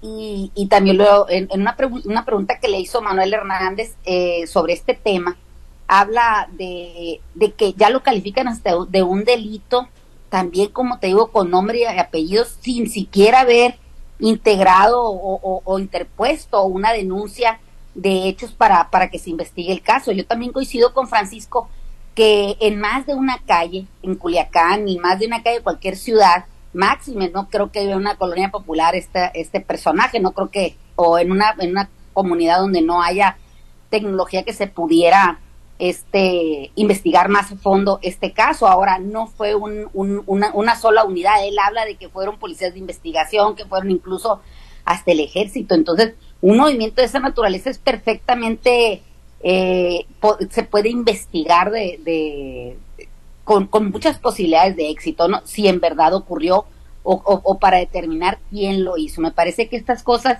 y, 0.02 0.52
y, 0.54 0.68
también 0.68 0.98
luego 0.98 1.26
en, 1.30 1.48
una, 1.52 1.76
una, 2.06 2.26
pregunta 2.26 2.60
que 2.60 2.68
le 2.68 2.80
hizo 2.80 3.02
Manuel 3.02 3.34
Hernández 3.34 3.96
eh, 4.06 4.46
sobre 4.46 4.74
este 4.74 4.94
tema, 4.94 5.36
habla 5.88 6.50
de, 6.54 7.22
de, 7.34 7.52
que 7.54 7.74
ya 7.74 7.90
lo 7.90 8.04
califican 8.04 8.48
hasta 8.48 8.72
de 8.88 9.04
un 9.04 9.24
delito, 9.24 9.88
también 10.30 10.70
como 10.70 11.00
te 11.00 11.08
digo, 11.08 11.32
con 11.32 11.50
nombre 11.50 11.80
y 11.80 11.86
apellidos, 11.86 12.58
sin 12.62 12.90
siquiera 12.90 13.42
haber 13.42 13.78
integrado 14.20 15.02
o, 15.04 15.80
interpuesto 15.80 16.64
una 16.64 16.94
denuncia 16.94 17.60
de 17.94 18.28
hechos 18.28 18.52
para, 18.52 18.90
para 18.90 19.10
que 19.10 19.20
se 19.20 19.30
investigue 19.30 19.72
el 19.72 19.82
caso. 19.82 20.12
Yo 20.12 20.26
también 20.26 20.52
coincido 20.52 20.94
con 20.94 21.08
Francisco 21.08 21.70
que 22.14 22.56
en 22.62 22.80
más 22.80 23.06
de 23.06 23.14
una 23.14 23.40
calle, 23.46 23.88
en 24.02 24.16
Culiacán, 24.16 24.88
y 24.88 24.98
más 25.00 25.20
de 25.20 25.28
una 25.28 25.44
calle 25.44 25.58
de 25.58 25.64
cualquier 25.64 25.98
ciudad, 25.98 26.46
máxime, 26.74 27.30
no 27.30 27.50
creo 27.50 27.72
que 27.72 27.80
haya 27.80 27.98
una 27.98 28.16
colonia 28.16 28.52
popular 28.52 28.96
este, 28.96 29.32
este 29.34 29.60
personaje, 29.60 30.20
no 30.20 30.32
creo 30.32 30.50
que, 30.50 30.78
o 30.96 31.20
en 31.20 31.32
una, 31.32 31.56
en 31.60 31.72
una 31.72 31.90
comunidad 32.14 32.60
donde 32.60 32.82
no 32.82 33.02
haya 33.02 33.38
tecnología 33.90 34.44
que 34.44 34.54
se 34.54 34.68
pudiera 34.68 35.40
este 35.78 36.72
investigar 36.76 37.28
más 37.30 37.52
a 37.52 37.58
fondo 37.58 38.00
este 38.02 38.32
caso. 38.32 38.68
Ahora 38.68 39.00
no 39.00 39.28
fue 39.28 39.56
un, 39.56 39.90
una, 39.94 40.76
sola 40.76 41.04
unidad, 41.04 41.46
él 41.46 41.58
habla 41.60 41.86
de 41.86 41.96
que 41.96 42.10
fueron 42.10 42.38
policías 42.38 42.74
de 42.74 42.80
investigación, 42.80 43.56
que 43.56 43.66
fueron 43.66 43.92
incluso 43.92 44.42
hasta 44.86 45.12
el 45.12 45.20
ejército. 45.20 45.76
Entonces, 45.76 46.14
un 46.42 46.58
movimiento 46.58 47.02
de 47.02 47.08
esa 47.08 47.20
naturaleza 47.20 47.70
es 47.70 47.78
perfectamente, 47.78 49.02
eh, 49.42 50.06
se 50.50 50.64
puede 50.64 50.90
investigar 50.90 51.72
de, 51.72 52.78
con, 53.44 53.70
muchas 53.92 54.20
posibilidades 54.20 54.76
de 54.76 54.90
éxito, 54.90 55.28
¿no? 55.28 55.42
Si 55.46 55.68
en 55.68 55.80
verdad 55.80 56.14
ocurrió 56.14 56.66
o, 57.04 57.22
o, 57.24 57.60
para 57.60 57.78
determinar 57.78 58.40
quién 58.50 58.84
lo 58.84 58.98
hizo. 58.98 59.22
Me 59.22 59.32
parece 59.32 59.68
que 59.68 59.76
estas 59.76 60.02
cosas 60.02 60.40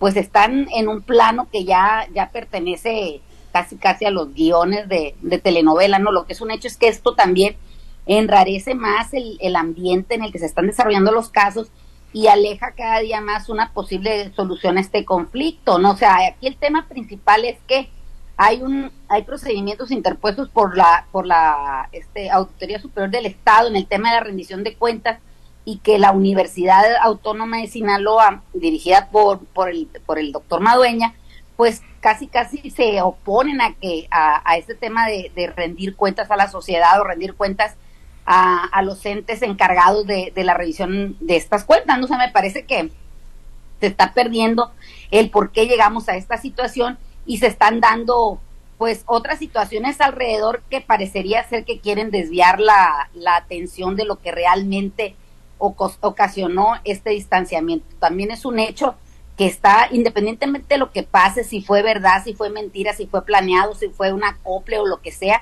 pues 0.00 0.16
están 0.16 0.66
en 0.74 0.88
un 0.88 1.00
plano 1.00 1.46
que 1.52 1.64
ya, 1.64 2.08
ya 2.12 2.30
pertenece 2.32 3.20
casi 3.52 3.76
casi 3.76 4.04
a 4.04 4.10
los 4.10 4.34
guiones 4.34 4.88
de, 4.88 5.14
telenovela, 5.42 5.98
¿no? 5.98 6.12
Lo 6.12 6.26
que 6.26 6.32
es 6.32 6.40
un 6.40 6.50
hecho 6.50 6.68
es 6.68 6.76
que 6.76 6.88
esto 6.88 7.14
también 7.14 7.56
enrarece 8.06 8.74
más 8.74 9.14
el, 9.14 9.38
el 9.40 9.56
ambiente 9.56 10.14
en 10.14 10.24
el 10.24 10.32
que 10.32 10.38
se 10.38 10.46
están 10.46 10.66
desarrollando 10.66 11.12
los 11.12 11.28
casos 11.28 11.70
y 12.12 12.26
aleja 12.26 12.72
cada 12.72 12.98
día 12.98 13.20
más 13.20 13.48
una 13.48 13.72
posible 13.72 14.32
solución 14.34 14.76
a 14.76 14.80
este 14.80 15.04
conflicto, 15.04 15.78
¿no? 15.78 15.92
O 15.92 15.96
sea, 15.96 16.16
aquí 16.28 16.46
el 16.46 16.56
tema 16.56 16.86
principal 16.88 17.44
es 17.44 17.58
que 17.66 17.88
hay 18.36 18.62
un 18.62 18.90
hay 19.08 19.22
procedimientos 19.22 19.90
interpuestos 19.90 20.48
por 20.48 20.76
la 20.76 21.06
por 21.12 21.26
la 21.26 21.88
este 21.92 22.30
auditoría 22.30 22.80
superior 22.80 23.10
del 23.10 23.26
estado 23.26 23.68
en 23.68 23.76
el 23.76 23.86
tema 23.86 24.10
de 24.10 24.16
la 24.16 24.24
rendición 24.24 24.64
de 24.64 24.74
cuentas 24.74 25.20
y 25.64 25.78
que 25.78 25.98
la 25.98 26.12
Universidad 26.12 26.82
Autónoma 27.02 27.58
de 27.58 27.68
Sinaloa 27.68 28.42
dirigida 28.52 29.10
por 29.10 29.40
por 29.46 29.68
el 29.68 29.86
por 30.06 30.18
el 30.18 30.32
doctor 30.32 30.60
Madueña 30.60 31.14
pues 31.56 31.82
casi 32.02 32.26
casi 32.26 32.70
se 32.70 33.00
oponen 33.00 33.60
a 33.60 33.74
que 33.74 34.08
a, 34.10 34.56
este 34.58 34.74
tema 34.74 35.06
de, 35.06 35.52
rendir 35.56 35.94
cuentas 35.94 36.30
a 36.30 36.36
la 36.36 36.48
sociedad 36.48 37.00
o 37.00 37.04
rendir 37.04 37.34
cuentas 37.34 37.76
a, 38.26 38.82
los 38.82 39.06
entes 39.06 39.40
encargados 39.42 40.06
de, 40.06 40.32
la 40.36 40.54
revisión 40.54 41.16
de 41.20 41.36
estas 41.36 41.64
cuentas. 41.64 41.98
No 41.98 42.08
sé, 42.08 42.16
me 42.16 42.30
parece 42.30 42.64
que 42.66 42.90
se 43.80 43.86
está 43.86 44.12
perdiendo 44.12 44.72
el 45.12 45.30
por 45.30 45.52
qué 45.52 45.66
llegamos 45.66 46.08
a 46.08 46.16
esta 46.16 46.38
situación 46.38 46.98
y 47.24 47.38
se 47.38 47.46
están 47.46 47.80
dando 47.80 48.40
pues 48.78 49.04
otras 49.06 49.38
situaciones 49.38 50.00
alrededor 50.00 50.62
que 50.68 50.80
parecería 50.80 51.48
ser 51.48 51.64
que 51.64 51.78
quieren 51.78 52.10
desviar 52.10 52.58
la 52.58 53.36
atención 53.36 53.94
de 53.94 54.06
lo 54.06 54.16
que 54.16 54.32
realmente 54.32 55.14
ocasionó 55.58 56.74
este 56.82 57.10
distanciamiento. 57.10 57.86
También 58.00 58.32
es 58.32 58.44
un 58.44 58.58
hecho 58.58 58.96
que 59.42 59.48
está, 59.48 59.88
independientemente 59.90 60.74
de 60.74 60.78
lo 60.78 60.92
que 60.92 61.02
pase, 61.02 61.42
si 61.42 61.62
fue 61.62 61.82
verdad, 61.82 62.22
si 62.22 62.32
fue 62.32 62.48
mentira, 62.48 62.92
si 62.92 63.08
fue 63.08 63.24
planeado, 63.24 63.74
si 63.74 63.88
fue 63.88 64.12
un 64.12 64.22
acople 64.22 64.78
o 64.78 64.86
lo 64.86 65.00
que 65.00 65.10
sea, 65.10 65.40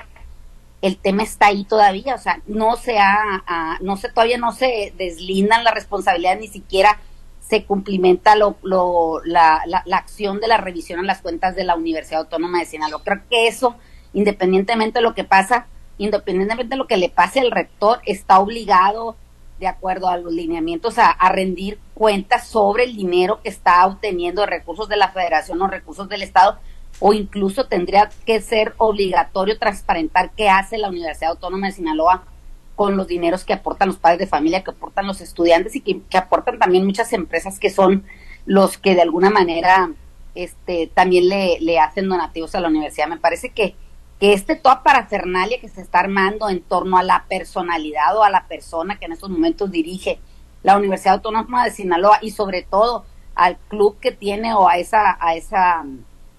el 0.81 0.97
tema 0.97 1.23
está 1.23 1.49
ahí 1.49 1.65
todavía, 1.65 2.15
o 2.15 2.19
sea, 2.19 2.41
no 2.47 2.77
se 2.77 2.99
ha, 2.99 3.77
no 3.83 3.99
se, 3.99 4.09
todavía 4.09 4.39
no 4.39 4.53
se 4.53 4.95
deslindan 4.97 5.65
las 5.65 5.75
responsabilidades, 5.75 6.41
ni 6.41 6.49
siquiera 6.49 6.99
se 7.41 7.65
cumplimenta 7.67 8.37
lo, 8.37 8.57
lo, 8.63 9.21
la, 9.23 9.65
la, 9.67 9.83
la, 9.85 9.99
acción 9.99 10.41
de 10.41 10.49
la 10.49 10.57
revisión 10.57 11.01
en 11.01 11.07
las 11.07 11.21
cuentas 11.21 11.55
de 11.55 11.65
la 11.65 11.77
Universidad 11.77 12.21
Autónoma 12.21 12.61
de 12.61 12.65
Sinaloa. 12.65 13.03
Creo 13.05 13.21
que 13.29 13.49
eso, 13.49 13.77
independientemente 14.15 15.01
de 15.01 15.03
lo 15.03 15.15
que 15.15 15.25
pasa, 15.25 15.67
independientemente 15.99 16.71
de 16.71 16.79
lo 16.79 16.87
que 16.87 16.97
le 16.97 17.11
pase 17.11 17.41
al 17.41 17.51
rector, 17.51 18.01
está 18.07 18.39
obligado, 18.39 19.17
de 19.61 19.69
acuerdo 19.69 20.09
a 20.09 20.17
los 20.17 20.33
lineamientos, 20.33 20.99
a, 20.99 21.15
rendir 21.29 21.79
cuentas 21.95 22.49
sobre 22.49 22.85
el 22.85 22.97
dinero 22.97 23.41
que 23.43 23.51
está 23.51 23.87
obteniendo 23.87 24.41
de 24.41 24.47
recursos 24.47 24.89
de 24.89 24.97
la 24.97 25.11
federación 25.11 25.61
o 25.61 25.69
recursos 25.69 26.09
del 26.09 26.23
Estado, 26.23 26.59
o 26.99 27.13
incluso 27.13 27.67
tendría 27.67 28.11
que 28.25 28.41
ser 28.41 28.75
obligatorio 28.79 29.59
transparentar 29.59 30.31
qué 30.35 30.49
hace 30.49 30.79
la 30.79 30.89
Universidad 30.89 31.33
Autónoma 31.33 31.67
de 31.67 31.75
Sinaloa 31.75 32.25
con 32.75 32.97
los 32.97 33.07
dineros 33.07 33.45
que 33.45 33.53
aportan 33.53 33.89
los 33.89 33.99
padres 33.99 34.21
de 34.21 34.27
familia, 34.27 34.65
que 34.65 34.71
aportan 34.71 35.07
los 35.07 35.21
estudiantes 35.21 35.77
y 35.77 35.83
que, 35.83 36.01
aportan 36.17 36.59
también 36.59 36.87
muchas 36.87 37.13
empresas 37.13 37.59
que 37.59 37.69
son 37.69 38.05
los 38.47 38.79
que 38.79 38.95
de 38.95 39.03
alguna 39.03 39.29
manera 39.29 39.91
este, 40.35 40.87
también 40.87 41.29
le, 41.29 41.61
le 41.61 41.79
hacen 41.79 42.09
donativos 42.09 42.55
a 42.55 42.61
la 42.61 42.69
universidad. 42.69 43.09
Me 43.09 43.19
parece 43.19 43.51
que, 43.51 43.77
que 44.21 44.35
este 44.35 44.55
toda 44.55 44.83
parafernalia 44.83 45.61
que 45.61 45.69
se 45.69 45.81
está 45.81 46.01
armando 46.01 46.51
en 46.51 46.61
torno 46.61 46.99
a 46.99 47.03
la 47.03 47.25
personalidad 47.29 48.17
o 48.17 48.23
a 48.23 48.31
la 48.31 48.47
persona 48.47 48.99
que 48.99 49.07
en 49.07 49.13
estos 49.13 49.31
momentos 49.31 49.71
dirige 49.71 50.21
la 50.63 50.77
Universidad 50.77 51.15
Autónoma 51.15 51.65
de 51.65 51.71
Sinaloa 51.71 52.19
y 52.21 52.31
sobre 52.31 52.63
todo 52.63 53.07
al 53.35 53.57
club 53.69 53.99
que 53.99 54.13
tiene 54.13 54.53
o 54.53 54.69
a 54.69 54.77
esa, 54.77 55.17
a 55.19 55.35
esa 55.35 55.87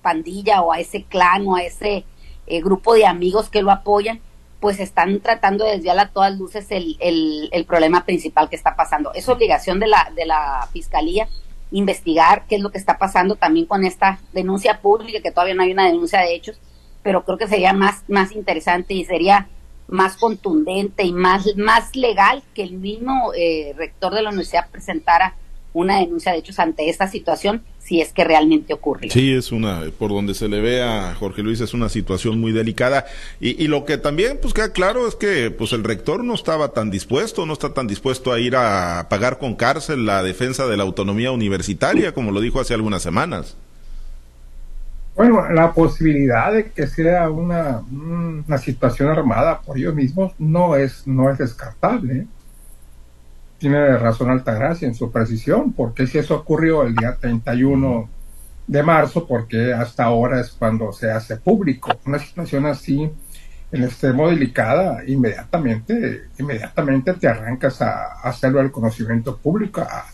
pandilla 0.04 0.62
o 0.62 0.72
a 0.72 0.80
ese 0.80 1.04
clan 1.04 1.48
o 1.48 1.56
a 1.56 1.64
ese 1.64 2.06
eh, 2.46 2.62
grupo 2.62 2.94
de 2.94 3.08
amigos 3.08 3.50
que 3.50 3.64
lo 3.64 3.72
apoyan, 3.72 4.22
pues 4.60 4.80
están 4.80 5.20
tratando 5.20 5.66
de 5.66 5.72
desviar 5.72 5.98
a 5.98 6.10
todas 6.10 6.38
luces 6.38 6.68
el, 6.70 6.98
el, 7.00 7.50
el, 7.52 7.66
problema 7.66 8.06
principal 8.06 8.48
que 8.48 8.56
está 8.56 8.76
pasando. 8.76 9.12
Es 9.16 9.28
obligación 9.28 9.80
de 9.80 9.88
la, 9.88 10.12
de 10.16 10.28
la 10.28 10.68
Fiscalía 10.72 11.28
investigar 11.72 12.46
qué 12.48 12.58
es 12.58 12.62
lo 12.62 12.70
que 12.70 12.78
está 12.78 13.00
pasando 13.00 13.38
también 13.38 13.66
con 13.66 13.86
esta 13.86 14.20
denuncia 14.34 14.82
pública, 14.82 15.22
que 15.22 15.32
todavía 15.32 15.56
no 15.56 15.64
hay 15.64 15.72
una 15.72 15.88
denuncia 15.88 16.20
de 16.20 16.36
hechos, 16.36 16.60
pero 17.04 17.24
creo 17.24 17.38
que 17.38 17.48
sería 17.48 17.74
más, 17.74 18.04
más 18.08 18.32
interesante 18.32 18.94
y 18.94 19.06
sería 19.06 19.48
más 19.88 20.18
contundente 20.18 21.04
y 21.04 21.12
más, 21.12 21.46
más 21.58 21.96
legal 21.96 22.44
que 22.54 22.64
el 22.64 22.74
mismo 22.74 23.34
eh, 23.36 23.74
rector 23.78 24.14
de 24.14 24.24
la 24.24 24.30
universidad 24.30 24.70
presentara 24.72 25.36
una 25.74 26.00
denuncia 26.00 26.32
de 26.32 26.40
hechos 26.40 26.60
ante 26.60 26.90
esta 26.90 27.08
situación 27.08 27.64
si 27.80 28.02
es 28.02 28.14
que 28.14 28.24
realmente 28.24 28.74
ocurre. 28.74 29.10
Sí, 29.10 29.34
es 29.34 29.52
una, 29.52 29.84
por 29.98 30.12
donde 30.12 30.34
se 30.34 30.48
le 30.48 30.62
ve 30.62 30.82
a 30.84 31.16
Jorge 31.16 31.42
Luis, 31.42 31.62
es 31.62 31.74
una 31.74 31.90
situación 31.90 32.40
muy 32.40 32.52
delicada. 32.52 33.06
Y, 33.40 33.62
y, 33.62 33.68
lo 33.68 33.86
que 33.86 33.98
también 33.98 34.38
pues 34.42 34.54
queda 34.54 34.72
claro 34.72 35.08
es 35.08 35.16
que 35.16 35.50
pues 35.50 35.74
el 35.74 35.84
rector 35.84 36.24
no 36.24 36.36
estaba 36.36 36.70
tan 36.70 36.92
dispuesto, 36.92 37.46
no 37.46 37.54
está 37.54 37.74
tan 37.74 37.88
dispuesto 37.88 38.32
a 38.32 38.40
ir 38.40 38.56
a 38.56 39.08
pagar 39.10 39.40
con 39.40 39.56
cárcel 39.56 40.06
la 40.06 40.24
defensa 40.24 40.68
de 40.68 40.78
la 40.78 40.84
autonomía 40.84 41.32
universitaria, 41.32 42.14
como 42.14 42.32
lo 42.32 42.40
dijo 42.40 42.60
hace 42.60 42.74
algunas 42.74 43.02
semanas. 43.02 43.58
Bueno, 45.16 45.50
la 45.52 45.74
posibilidad 45.74 46.54
de 46.54 46.72
que 46.72 46.88
sea 46.88 47.30
una, 47.30 47.80
una 47.92 48.58
situación 48.58 49.10
armada 49.10 49.62
por 49.62 49.78
ellos 49.78 49.94
mismos 49.94 50.34
no 50.40 50.76
es, 50.76 51.06
no 51.06 51.30
es 51.30 51.38
descartable. 51.38 52.28
tiene 53.58 53.98
razón 53.98 54.30
Altagracia 54.30 54.88
en 54.88 54.96
su 54.96 55.12
precisión, 55.12 55.74
porque 55.74 56.08
si 56.08 56.18
eso 56.18 56.36
ocurrió 56.36 56.84
el 56.84 56.96
día 56.96 57.18
31 57.20 58.10
de 58.68 58.84
marzo, 58.84 59.28
porque 59.28 59.74
hasta 59.74 60.06
ahora 60.06 60.40
es 60.40 60.52
cuando 60.52 60.94
se 60.94 61.12
hace 61.12 61.36
público. 61.36 61.92
Una 62.06 62.20
situación 62.20 62.66
así, 62.66 63.12
en 63.70 63.84
extremo 63.84 64.30
delicada, 64.30 65.04
inmediatamente, 65.06 66.30
inmediatamente 66.40 67.14
te 67.16 67.28
arrancas 67.28 67.82
a, 67.82 68.22
hacerlo 68.24 68.62
al 68.62 68.72
conocimiento 68.72 69.36
público, 69.36 69.82
a, 69.82 70.06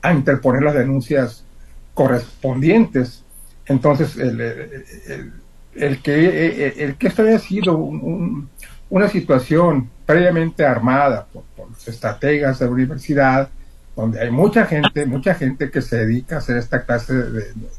a, 0.00 0.12
interponer 0.14 0.62
las 0.62 0.74
denuncias 0.74 1.44
correspondientes. 1.92 3.22
Entonces, 3.66 4.16
el, 4.16 4.40
el, 4.40 5.32
el 5.74 6.00
que, 6.00 6.96
esto 7.00 7.22
haya 7.22 7.38
sido 7.38 7.76
un, 7.76 8.48
una 8.88 9.08
situación 9.08 9.90
previamente 10.04 10.64
armada 10.64 11.26
por, 11.32 11.44
los 11.68 11.88
estrategas 11.88 12.58
de 12.58 12.66
la 12.66 12.70
universidad, 12.70 13.50
donde 13.94 14.20
hay 14.20 14.30
mucha 14.30 14.66
gente, 14.66 15.06
mucha 15.06 15.34
gente 15.34 15.70
que 15.70 15.82
se 15.82 15.98
dedica 15.98 16.36
a 16.36 16.38
hacer 16.38 16.56
esta 16.58 16.84
clase 16.84 17.14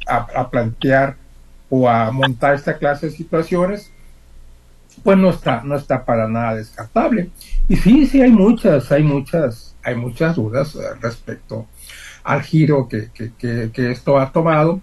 a, 0.08 0.50
plantear 0.50 1.16
o 1.70 1.88
a 1.88 2.12
montar 2.12 2.56
esta 2.56 2.78
clase 2.78 3.08
de 3.08 3.12
situaciones, 3.14 3.92
pues 5.04 5.18
no 5.18 5.30
está, 5.30 5.62
no 5.64 5.76
está 5.76 6.04
para 6.04 6.28
nada 6.28 6.56
descartable. 6.56 7.30
Y 7.70 7.78
sí, 7.78 8.08
sí 8.08 8.22
hay 8.22 8.32
muchas, 8.32 8.92
hay 8.92 9.04
muchas, 9.04 9.76
hay 9.84 9.96
muchas 9.96 10.36
dudas 10.36 10.76
eh, 10.76 10.80
respecto 11.00 11.68
al 12.24 12.42
giro 12.42 12.90
que 12.90 13.92
esto 13.92 14.20
ha 14.20 14.32
tomado. 14.32 14.82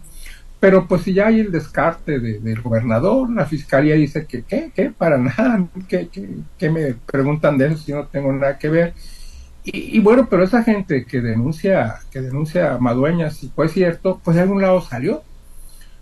Pero 0.65 0.89
pues 0.89 1.03
si 1.03 1.13
ya 1.13 1.27
hay 1.27 1.41
el 1.41 1.53
descarte 1.53 2.19
del 2.19 2.63
gobernador, 2.63 3.31
la 3.31 3.45
fiscalía 3.45 3.97
dice 3.97 4.25
que, 4.25 4.45
¿qué? 4.45 4.73
¿Qué? 4.75 4.89
Para 4.89 5.19
nada, 5.19 5.63
¿qué, 5.89 6.09
qué, 6.57 6.71
me 6.71 6.95
preguntan 6.95 7.59
de 7.59 7.67
eso 7.67 7.77
si 7.77 7.93
no 7.93 8.07
tengo 8.07 8.33
nada 8.33 8.57
que 8.57 8.71
ver? 8.71 8.95
Y, 9.63 10.01
bueno, 10.01 10.27
pero 10.31 10.43
esa 10.43 10.63
gente 10.63 11.05
que 11.05 11.21
denuncia, 11.21 11.97
que 12.11 12.23
denuncia 12.23 12.73
a 12.73 12.79
Madueña, 12.79 13.31
si 13.31 13.49
fue 13.51 13.69
cierto, 13.69 14.23
pues 14.25 14.37
de 14.37 14.43
algún 14.45 14.63
lado 14.63 14.81
salió. 14.81 15.23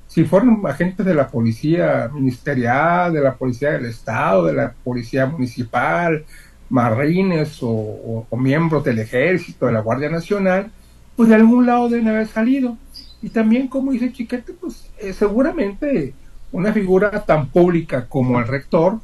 Si 0.06 0.22
fueron 0.22 0.64
agentes 0.64 1.04
de 1.06 1.14
la 1.14 1.26
policía 1.26 2.08
ministerial, 2.14 3.12
de 3.12 3.20
la 3.20 3.34
policía 3.34 3.72
del 3.72 3.86
Estado, 3.86 4.44
de 4.44 4.52
la 4.52 4.74
policía 4.84 5.26
municipal, 5.26 6.24
marines 6.70 7.58
o, 7.62 8.28
miembros 8.38 8.84
del 8.84 9.00
ejército, 9.00 9.66
de 9.66 9.72
la 9.72 9.80
Guardia 9.80 10.08
Nacional, 10.08 10.70
pues 11.16 11.30
de 11.30 11.34
algún 11.34 11.66
lado 11.66 11.88
deben 11.88 12.06
haber 12.06 12.28
salido. 12.28 12.78
Y 13.22 13.30
también, 13.30 13.68
como 13.68 13.92
dice 13.92 14.12
Chiquete, 14.12 14.52
pues 14.52 14.90
eh, 14.98 15.12
seguramente 15.12 16.12
una 16.50 16.72
figura 16.72 17.24
tan 17.24 17.48
pública 17.48 18.06
como 18.08 18.38
el 18.38 18.46
rector, 18.46 18.98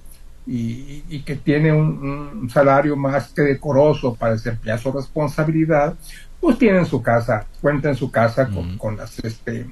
y, 0.51 1.21
que 1.27 1.37
tiene 1.37 1.73
un, 1.73 2.49
salario 2.51 2.97
más 2.97 3.29
que 3.33 3.43
decoroso 3.43 4.15
para 4.15 4.33
desempeñar 4.33 4.79
su 4.79 4.91
responsabilidad, 4.91 5.95
pues 6.41 6.57
tiene 6.57 6.79
en 6.79 6.87
su 6.87 7.03
casa, 7.03 7.47
cuenta 7.61 7.91
en 7.91 7.97
su 7.97 8.11
casa 8.11 8.49
con, 8.79 8.97
las 8.97 9.19
este 9.19 9.67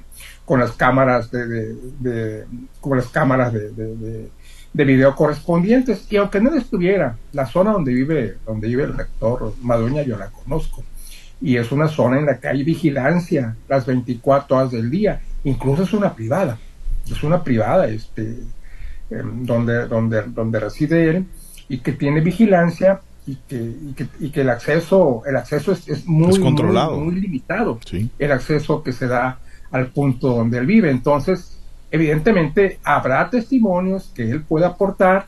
con 0.45 0.59
las 0.59 0.73
cámaras 0.73 1.31
de, 1.31 2.45
con 2.79 2.97
las 2.97 3.07
cámaras 3.07 3.53
de, 3.53 4.29
video 4.73 5.15
correspondientes. 5.15 6.05
Y 6.11 6.17
aunque 6.17 6.39
no 6.39 6.53
estuviera 6.53 7.17
la 7.33 7.47
zona 7.47 7.71
donde 7.71 7.93
vive 7.93 8.37
donde 8.45 8.67
vive 8.67 8.83
el 8.83 8.95
rector 8.95 9.53
Madueña 9.61 10.03
yo 10.03 10.17
la 10.17 10.29
conozco 10.29 10.83
y 11.41 11.57
es 11.57 11.71
una 11.71 11.87
zona 11.87 12.17
en 12.19 12.25
la 12.25 12.39
que 12.39 12.47
hay 12.47 12.63
vigilancia 12.63 13.55
las 13.67 13.85
24 13.85 14.57
horas 14.57 14.71
del 14.71 14.89
día 14.89 15.21
incluso 15.43 15.83
es 15.83 15.93
una 15.93 16.13
privada 16.13 16.57
es 17.09 17.23
una 17.23 17.43
privada 17.43 17.87
este 17.87 18.37
Em, 19.09 19.45
donde, 19.45 19.87
donde, 19.87 20.23
donde 20.23 20.59
reside 20.59 21.09
él 21.09 21.25
y 21.69 21.77
que 21.77 21.93
tiene 21.93 22.19
vigilancia 22.19 22.99
y 23.25 23.35
que, 23.47 23.55
y 23.55 23.93
que, 23.93 24.07
y 24.19 24.31
que 24.31 24.41
el 24.41 24.49
acceso, 24.49 25.21
el 25.25 25.37
acceso 25.37 25.71
es, 25.71 26.05
muy, 26.05 26.37
controlado. 26.39 26.99
Muy, 26.99 27.15
limitado. 27.15 27.79
El 28.19 28.31
acceso 28.33 28.83
que 28.83 28.91
se 28.91 29.07
da 29.07 29.39
al 29.71 29.87
punto 29.87 30.27
donde 30.27 30.57
él 30.57 30.65
vive. 30.65 30.91
Entonces, 30.91 31.57
evidentemente 31.89 32.79
habrá 32.83 33.29
testimonios 33.29 34.11
que 34.13 34.29
él 34.29 34.41
pueda 34.41 34.67
aportar 34.67 35.27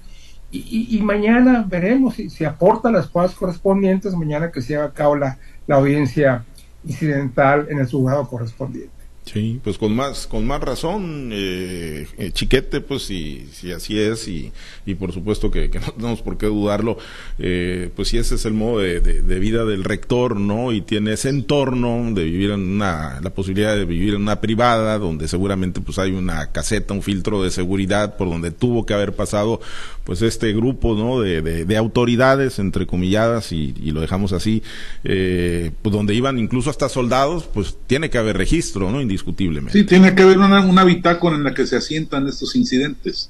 y, 0.52 0.98
y, 0.98 1.02
mañana 1.02 1.64
veremos 1.66 2.16
si, 2.16 2.30
si 2.30 2.44
aporta 2.44 2.92
las 2.92 3.08
pruebas 3.08 3.36
correspondientes, 3.36 4.16
mañana 4.16 4.52
que 4.52 4.62
se 4.62 4.76
haga 4.76 4.86
a 4.86 4.94
cabo 4.94 5.16
la, 5.16 5.38
la 5.70 5.76
audiencia 5.76 6.44
incidental 6.84 7.68
en 7.70 7.78
el 7.78 7.88
juzgado 7.88 8.28
correspondiente. 8.28 8.99
Sí, 9.32 9.60
pues 9.64 9.78
con 9.78 9.96
más, 9.96 10.26
con 10.26 10.48
más 10.48 10.60
razón, 10.60 11.30
eh, 11.32 12.08
eh, 12.18 12.32
Chiquete, 12.32 12.82
pues 12.82 13.04
si, 13.04 13.48
si 13.52 13.72
así 13.72 14.00
es, 14.00 14.28
y, 14.28 14.52
y 14.88 14.96
por 14.96 15.12
supuesto 15.12 15.52
que, 15.52 15.70
no 15.80 15.92
tenemos 15.94 16.22
por 16.24 16.40
qué 16.40 16.48
dudarlo, 16.48 16.98
eh, 17.38 17.92
pues 17.96 18.08
si 18.08 18.18
ese 18.18 18.36
es 18.36 18.46
el 18.46 18.54
modo 18.54 18.80
de, 18.80 19.40
vida 19.40 19.66
del 19.66 19.84
rector, 19.84 20.40
¿no? 20.40 20.72
Y 20.72 20.82
tiene 20.82 21.14
ese 21.14 21.30
entorno 21.30 22.12
de 22.12 22.24
vivir 22.24 22.50
en 22.50 22.62
una, 22.62 23.22
la 23.22 23.30
posibilidad 23.30 23.76
de 23.76 23.86
vivir 23.86 24.16
en 24.16 24.24
una 24.24 24.42
privada, 24.42 24.98
donde 24.98 25.28
seguramente 25.28 25.80
pues 25.80 26.00
hay 26.00 26.12
una 26.12 26.52
caseta, 26.52 26.96
un 26.96 27.04
filtro 27.04 27.44
de 27.44 27.52
seguridad 27.52 28.18
por 28.18 28.30
donde 28.30 28.50
tuvo 28.50 28.88
que 28.88 28.96
haber 28.96 29.14
pasado, 29.16 29.62
pues 30.06 30.24
este 30.24 30.54
grupo, 30.54 30.96
¿no? 30.96 31.22
De, 31.22 31.66
de, 31.66 31.78
autoridades, 31.78 32.58
entre 32.58 32.88
comilladas, 32.88 33.52
y, 33.52 33.76
y 33.80 33.92
lo 33.92 34.02
dejamos 34.02 34.34
así, 34.34 34.64
pues 35.04 35.94
donde 35.94 36.16
iban 36.16 36.40
incluso 36.40 36.72
hasta 36.72 36.90
soldados, 36.90 37.44
pues 37.44 37.78
tiene 37.86 38.10
que 38.10 38.18
haber 38.18 38.36
registro, 38.36 38.90
¿no? 38.90 39.00
Indiscutiblemente. 39.20 39.78
Sí, 39.78 39.86
tiene 39.86 40.16
que 40.16 40.24
haber 40.24 40.40
una, 40.40 40.62
una 40.62 40.84
bitácora 40.84 41.36
en 41.36 41.44
la 41.44 41.54
que 41.54 41.68
se 41.68 41.76
asientan 41.76 42.28
estos 42.28 42.56
incidentes. 42.56 43.30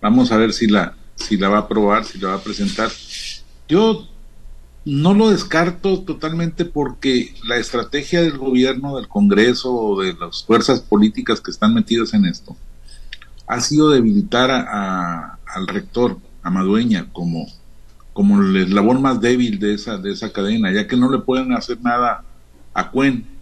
Vamos 0.00 0.32
a 0.32 0.36
ver 0.36 0.52
si 0.52 0.66
la, 0.66 0.94
si 1.16 1.36
la 1.36 1.48
va 1.48 1.58
a 1.58 1.60
aprobar, 1.60 2.04
si 2.04 2.18
la 2.18 2.28
va 2.28 2.34
a 2.34 2.42
presentar. 2.42 2.90
Yo 3.68 4.08
no 4.84 5.14
lo 5.14 5.30
descarto 5.30 6.00
totalmente 6.00 6.64
porque 6.64 7.34
la 7.46 7.56
estrategia 7.56 8.22
del 8.22 8.38
gobierno, 8.38 8.96
del 8.96 9.08
Congreso 9.08 9.74
o 9.74 10.02
de 10.02 10.14
las 10.14 10.44
fuerzas 10.44 10.80
políticas 10.80 11.40
que 11.40 11.50
están 11.50 11.74
metidas 11.74 12.14
en 12.14 12.24
esto 12.24 12.56
ha 13.46 13.60
sido 13.60 13.90
debilitar 13.90 14.50
a, 14.50 15.38
al 15.46 15.66
rector, 15.66 16.18
a 16.42 16.50
Madueña, 16.50 17.08
como, 17.12 17.46
como 18.12 18.42
el 18.42 18.54
eslabón 18.56 19.00
más 19.00 19.22
débil 19.22 19.58
de 19.58 19.72
esa, 19.72 19.96
de 19.96 20.12
esa 20.12 20.30
cadena, 20.32 20.70
ya 20.70 20.86
que 20.86 20.98
no 20.98 21.10
le 21.10 21.20
pueden 21.20 21.54
hacer 21.54 21.80
nada 21.80 22.24
a 22.74 22.90
Cuen 22.90 23.37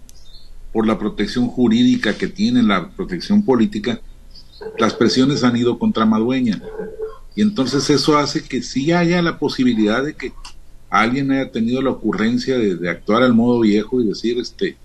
por 0.77 0.87
la 0.87 0.99
protección 0.99 1.47
jurídica 1.47 2.19
que 2.19 2.29
tiene 2.29 2.62
la 2.62 2.91
protección 2.91 3.43
política, 3.43 3.99
las 4.79 4.93
presiones 4.93 5.43
han 5.43 5.57
ido 5.57 5.79
contra 5.79 6.05
Madueña. 6.05 6.62
Y 7.35 7.41
entonces 7.41 7.89
eso 7.89 8.19
hace 8.19 8.45
que 8.45 8.61
sí 8.61 8.93
haya 8.93 9.23
la 9.23 9.39
posibilidad 9.39 10.05
de 10.05 10.12
que 10.12 10.35
alguien 10.91 11.33
haya 11.33 11.51
tenido 11.51 11.81
la 11.81 11.93
ocurrencia 11.93 12.59
de, 12.59 12.91
actuar 12.91 13.23
al 13.23 13.33
modo 13.33 13.61
viejo 13.61 14.03
y 14.03 14.09
decir, 14.09 14.37
este, 14.37 14.77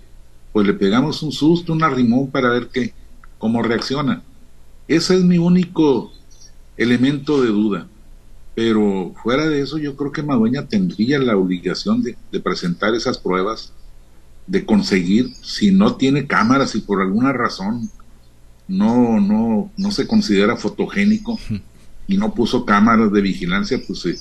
pues 0.54 0.66
le 0.66 0.74
pegamos 0.76 1.24
un 1.24 1.34
susto, 1.34 1.74
un 1.74 1.84
arrimón 1.84 2.32
para 2.32 2.52
ver 2.52 2.70
qué, 2.70 2.94
cómo 3.38 3.62
reacciona. 3.62 4.24
Ese 4.88 5.18
es 5.18 5.26
mi 5.26 5.40
único 5.40 6.14
elemento 6.78 7.42
de 7.42 7.50
duda. 7.50 7.88
Pero 8.56 9.14
fuera 9.22 9.46
de 9.50 9.60
eso, 9.60 9.78
yo 9.78 9.98
creo 9.98 10.14
que 10.14 10.24
Madueña 10.24 10.68
tendría 10.68 11.20
la 11.20 11.36
obligación 11.36 12.02
de, 12.02 12.16
de 12.32 12.40
presentar 12.40 12.96
esas 12.96 13.18
pruebas 13.18 13.74
de 14.48 14.66
conseguir, 14.66 15.34
si 15.42 15.72
no 15.72 15.96
tiene 15.96 16.28
cámaras 16.28 16.76
y 16.76 16.82
por 16.82 17.02
alguna 17.02 17.32
razón 17.34 17.90
no, 18.68 19.20
no, 19.20 19.72
no 19.78 19.92
se 19.92 20.08
considera 20.08 20.58
fotogénico 20.58 21.40
y 22.08 22.18
no 22.18 22.34
puso 22.34 22.66
cámaras 22.66 23.12
de 23.12 23.22
vigilancia, 23.22 23.80
pues 23.86 24.06
eh, 24.06 24.18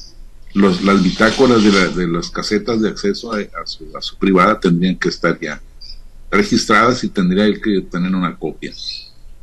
los, 0.55 0.83
las 0.83 1.03
bitácoras 1.03 1.63
de, 1.63 1.89
de 1.89 2.09
las 2.09 2.31
casetas 2.31 2.81
de 2.81 2.89
acceso 2.89 3.33
a, 3.33 3.39
su, 3.65 3.87
a 3.97 4.03
su 4.03 4.17
privada 4.19 4.59
tendrían 4.59 4.97
que 4.97 5.09
estar 5.09 5.39
ya 5.39 5.61
registradas 6.31 7.03
y 7.05 7.09
tendría 7.09 7.53
que 7.61 7.81
tener 7.83 8.15
una 8.15 8.37
copia. 8.37 8.73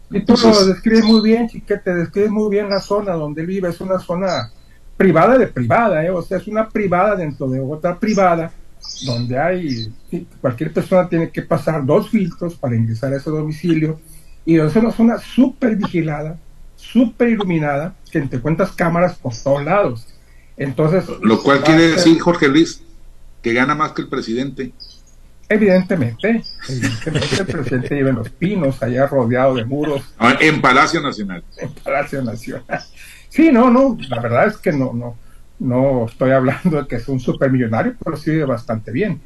Y 0.10 0.22
tú 0.22 0.36
lo 0.42 0.66
describes 0.66 1.04
muy 1.04 1.22
bien, 1.22 1.50
Chiquete, 1.50 1.94
describes 1.94 2.32
muy 2.32 2.50
bien 2.50 2.70
la 2.70 2.80
zona 2.80 3.14
donde 3.14 3.42
él 3.42 3.48
vive, 3.48 3.70
es 3.70 3.82
una 3.82 4.00
zona 4.00 4.52
privada 4.96 5.38
de 5.38 5.48
privada, 5.48 6.04
¿eh? 6.06 6.10
o 6.10 6.22
sea, 6.22 6.38
es 6.38 6.48
una 6.48 6.70
privada 6.70 7.16
dentro 7.16 7.50
de 7.50 7.60
otra 7.60 8.00
privada 8.00 8.52
donde 9.06 9.40
hay, 9.40 9.94
cualquier 10.42 10.74
persona 10.74 11.08
tiene 11.08 11.30
que 11.30 11.42
pasar 11.42 11.86
dos 11.86 12.10
filtros 12.10 12.56
para 12.56 12.76
ingresar 12.76 13.14
a 13.14 13.18
ese 13.18 13.30
domicilio 13.30 14.00
y 14.46 14.58
es 14.58 14.76
una 14.76 14.92
zona 14.92 15.18
súper 15.18 15.76
vigilada, 15.76 16.40
súper 16.76 17.30
iluminada, 17.30 17.96
que 18.12 18.22
te 18.22 18.40
cuentas 18.40 18.72
cámaras 18.72 19.16
por 19.16 19.36
todos 19.36 19.64
lados. 19.64 20.08
Entonces, 20.56 21.06
lo 21.22 21.44
cual 21.44 21.64
quiere 21.64 21.90
decir, 21.90 22.18
Jorge 22.20 22.48
Luis, 22.48 22.82
que 23.42 23.54
gana 23.54 23.76
más 23.76 23.92
que 23.92 24.04
el 24.04 24.08
presidente. 24.08 24.72
Evidentemente, 25.50 26.42
evidentemente 26.68 27.36
el 27.40 27.46
presidente 27.46 27.96
vive 27.96 28.10
en 28.10 28.16
los 28.16 28.30
pinos, 28.30 28.82
allá 28.82 29.08
rodeado 29.08 29.56
de 29.56 29.66
muros. 29.66 30.02
Ah, 30.18 30.38
en 30.40 30.62
Palacio 30.62 31.02
Nacional. 31.02 31.44
En 31.58 31.72
Palacio 31.72 32.22
Nacional. 32.22 32.66
Sí, 33.30 33.52
no, 33.52 33.70
no, 33.70 33.98
la 34.10 34.22
verdad 34.22 34.48
es 34.48 34.58
que 34.58 34.72
no, 34.72 34.94
no 34.94 35.27
no 35.60 36.06
estoy 36.06 36.32
hablando 36.32 36.82
de 36.82 36.88
que 36.88 36.98
es 36.98 37.08
un 37.08 37.20
supermillonario, 37.20 37.96
pero 38.04 38.18
sí 38.18 38.32
vive 38.32 38.46
bastante 38.46 38.92
bien. 38.92 39.22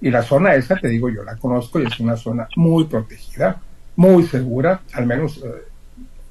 Y 0.00 0.10
la 0.10 0.22
zona 0.22 0.54
esa, 0.54 0.76
te 0.76 0.88
digo, 0.88 1.08
yo 1.08 1.22
la 1.22 1.36
conozco 1.36 1.80
y 1.80 1.86
es 1.86 2.00
una 2.00 2.16
zona 2.16 2.48
muy 2.56 2.84
protegida, 2.84 3.60
muy 3.96 4.24
segura, 4.24 4.80
al 4.94 5.06
menos, 5.06 5.38
eh, 5.38 5.64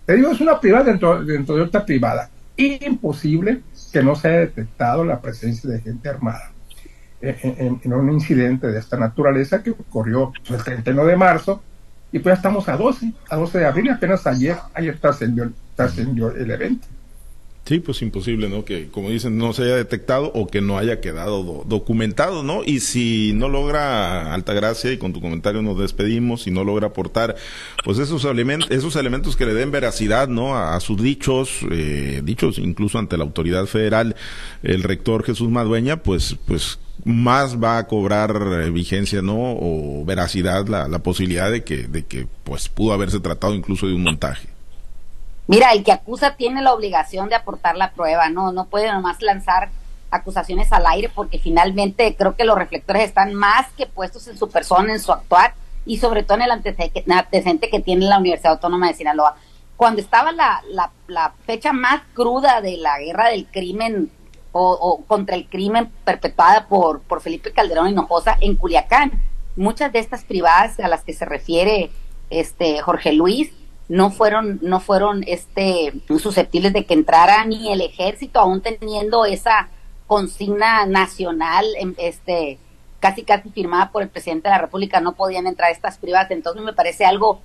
te 0.06 0.16
digo, 0.16 0.32
es 0.32 0.42
una 0.42 0.60
privada 0.60 0.86
dentro, 0.86 1.24
dentro 1.24 1.56
de 1.56 1.62
otra 1.62 1.86
privada. 1.86 2.30
Imposible 2.58 3.62
que 3.92 4.04
no 4.04 4.16
se 4.16 4.28
haya 4.28 4.40
detectado 4.40 5.04
la 5.04 5.22
presencia 5.22 5.70
de 5.70 5.80
gente 5.80 6.10
armada 6.10 6.52
en, 7.22 7.94
un 7.94 8.12
incidente 8.12 8.68
de 8.68 8.80
esta 8.80 8.98
naturaleza 8.98 9.62
que 9.62 9.72
ocurrió 9.72 10.34
el 10.50 10.64
31 10.64 11.06
de 11.06 11.16
marzo 11.16 11.62
y 12.12 12.20
pues 12.20 12.34
ya 12.34 12.38
estamos 12.38 12.68
a 12.68 12.76
12, 12.76 13.14
a 13.30 13.36
12 13.38 13.60
de 13.60 13.66
abril, 13.66 13.90
apenas 13.90 14.28
ayer, 14.28 14.58
ayer 14.74 14.98
trascendió, 15.00 15.52
trascendió 15.76 16.32
el 16.32 16.52
evento. 16.52 16.88
Sí, 17.64 17.80
pues 17.80 18.02
imposible, 18.02 18.50
¿no? 18.50 18.66
Que, 18.66 18.88
como 18.90 19.12
dicen, 19.12 19.38
no 19.38 19.54
se 19.54 19.64
haya 19.64 19.76
detectado 19.76 20.32
o 20.34 20.48
que 20.48 20.62
no 20.62 20.80
haya 20.80 21.00
quedado 21.00 21.64
documentado, 21.68 22.42
¿no? 22.42 22.64
Y 22.66 22.80
si 22.80 23.34
no 23.34 23.50
logra 23.50 24.34
Altagracia, 24.34 24.92
y 24.92 24.98
con 24.98 25.14
tu 25.14 25.22
comentario 25.22 25.62
nos 25.62 25.78
despedimos, 25.78 26.42
si 26.42 26.52
no 26.52 26.64
logra 26.64 26.88
aportar, 26.88 27.36
pues 27.86 28.00
esos, 28.00 28.26
elementos, 28.26 28.72
esos 28.72 28.96
elementos 28.96 29.36
que 29.36 29.46
le 29.46 29.54
den 29.54 29.70
veracidad, 29.70 30.28
¿no? 30.28 30.58
A, 30.58 30.80
sus 30.80 31.02
dichos, 31.02 31.60
eh, 31.72 32.22
dichos 32.24 32.58
incluso 32.58 32.98
ante 32.98 33.16
la 33.16 33.26
autoridad 33.26 33.68
federal, 33.68 34.16
el 34.64 34.82
rector 34.82 35.24
Jesús 35.24 35.50
Madueña, 35.50 36.02
pues, 36.02 36.38
pues 36.48 36.80
más 37.06 37.62
va 37.62 37.78
a 37.78 37.88
cobrar 37.88 38.42
eh, 38.64 38.72
vigencia, 38.72 39.22
¿no? 39.22 39.38
O 39.38 40.04
veracidad 40.04 40.68
la, 40.68 40.88
la 40.88 41.04
posibilidad 41.04 41.52
de 41.52 41.64
que, 41.64 41.88
de 41.88 42.06
que, 42.06 42.28
pues, 42.44 42.70
pudo 42.70 42.94
haberse 42.94 43.20
tratado 43.20 43.54
incluso 43.54 43.88
de 43.88 43.94
un 43.94 44.04
montaje. 44.04 44.50
Mira, 45.52 45.74
el 45.74 45.84
que 45.84 45.92
acusa 45.92 46.38
tiene 46.38 46.62
la 46.62 46.74
obligación 46.74 47.28
de 47.28 47.36
aportar 47.36 47.76
la 47.76 47.92
prueba, 47.92 48.30
no, 48.30 48.54
no 48.54 48.68
puede 48.68 48.90
nomás 48.90 49.22
lanzar 49.22 49.70
acusaciones 50.10 50.72
al 50.72 50.88
aire 50.88 51.12
porque 51.14 51.40
finalmente 51.40 52.16
creo 52.16 52.38
que 52.38 52.46
los 52.46 52.58
reflectores 52.58 53.04
están 53.04 53.34
más 53.34 53.68
que 53.74 53.86
puestos 53.86 54.30
en 54.30 54.38
su 54.38 54.50
persona, 54.50 54.94
en 54.94 55.02
su 55.02 55.12
actuar 55.12 55.54
y 55.86 55.98
sobre 55.98 56.24
todo 56.24 56.38
en 56.38 56.44
el 56.44 56.52
antecedente 56.52 57.70
que 57.70 57.82
tiene 57.82 58.06
la 58.06 58.20
Universidad 58.20 58.54
Autónoma 58.54 58.88
de 58.88 58.94
Sinaloa. 58.94 59.36
Cuando 59.76 60.00
estaba 60.00 60.32
la, 60.32 60.64
la, 61.08 61.34
fecha 61.46 61.74
más 61.74 62.02
cruda 62.14 62.62
de 62.62 62.78
la 62.78 62.98
guerra 63.00 63.28
del 63.28 63.46
crimen 63.46 64.10
o, 64.54 65.04
contra 65.06 65.36
el 65.36 65.50
crimen 65.50 65.92
perpetuada 66.06 66.68
por, 66.68 67.02
por 67.02 67.20
Felipe 67.20 67.52
Calderón 67.52 67.90
Hinojosa 67.90 68.38
en 68.40 68.56
Culiacán. 68.56 69.22
Muchas 69.58 69.92
de 69.92 70.00
estas 70.00 70.24
privadas 70.24 70.80
a 70.80 70.88
las 70.88 71.04
que 71.04 71.12
se 71.12 71.26
refiere 71.26 71.92
este 72.30 72.80
Jorge 72.80 73.12
Luis 73.12 73.52
no 73.92 74.10
fueron 74.10 74.60
no 74.62 74.80
fueron 74.80 75.24
este 75.28 75.94
susceptibles 76.08 76.72
de 76.72 76.86
que 76.86 76.94
entrara 76.94 77.44
ni 77.44 77.72
el 77.74 77.82
ejército 77.82 78.40
aún 78.40 78.62
teniendo 78.62 79.26
esa 79.26 79.70
consigna 80.08 80.86
nacional 80.86 81.66
em, 81.78 81.94
este 81.98 82.58
casi 83.02 83.24
casi 83.24 83.50
firmada 83.50 83.92
por 83.92 84.02
el 84.02 84.10
presidente 84.10 84.48
de 84.48 84.56
la 84.56 84.62
República 84.62 85.02
no 85.02 85.14
podían 85.14 85.46
entrar 85.46 85.72
estas 85.72 85.98
privadas 85.98 86.32
entonces 86.32 86.64
me 86.64 86.74
parece 86.74 87.04
algo 87.04 87.42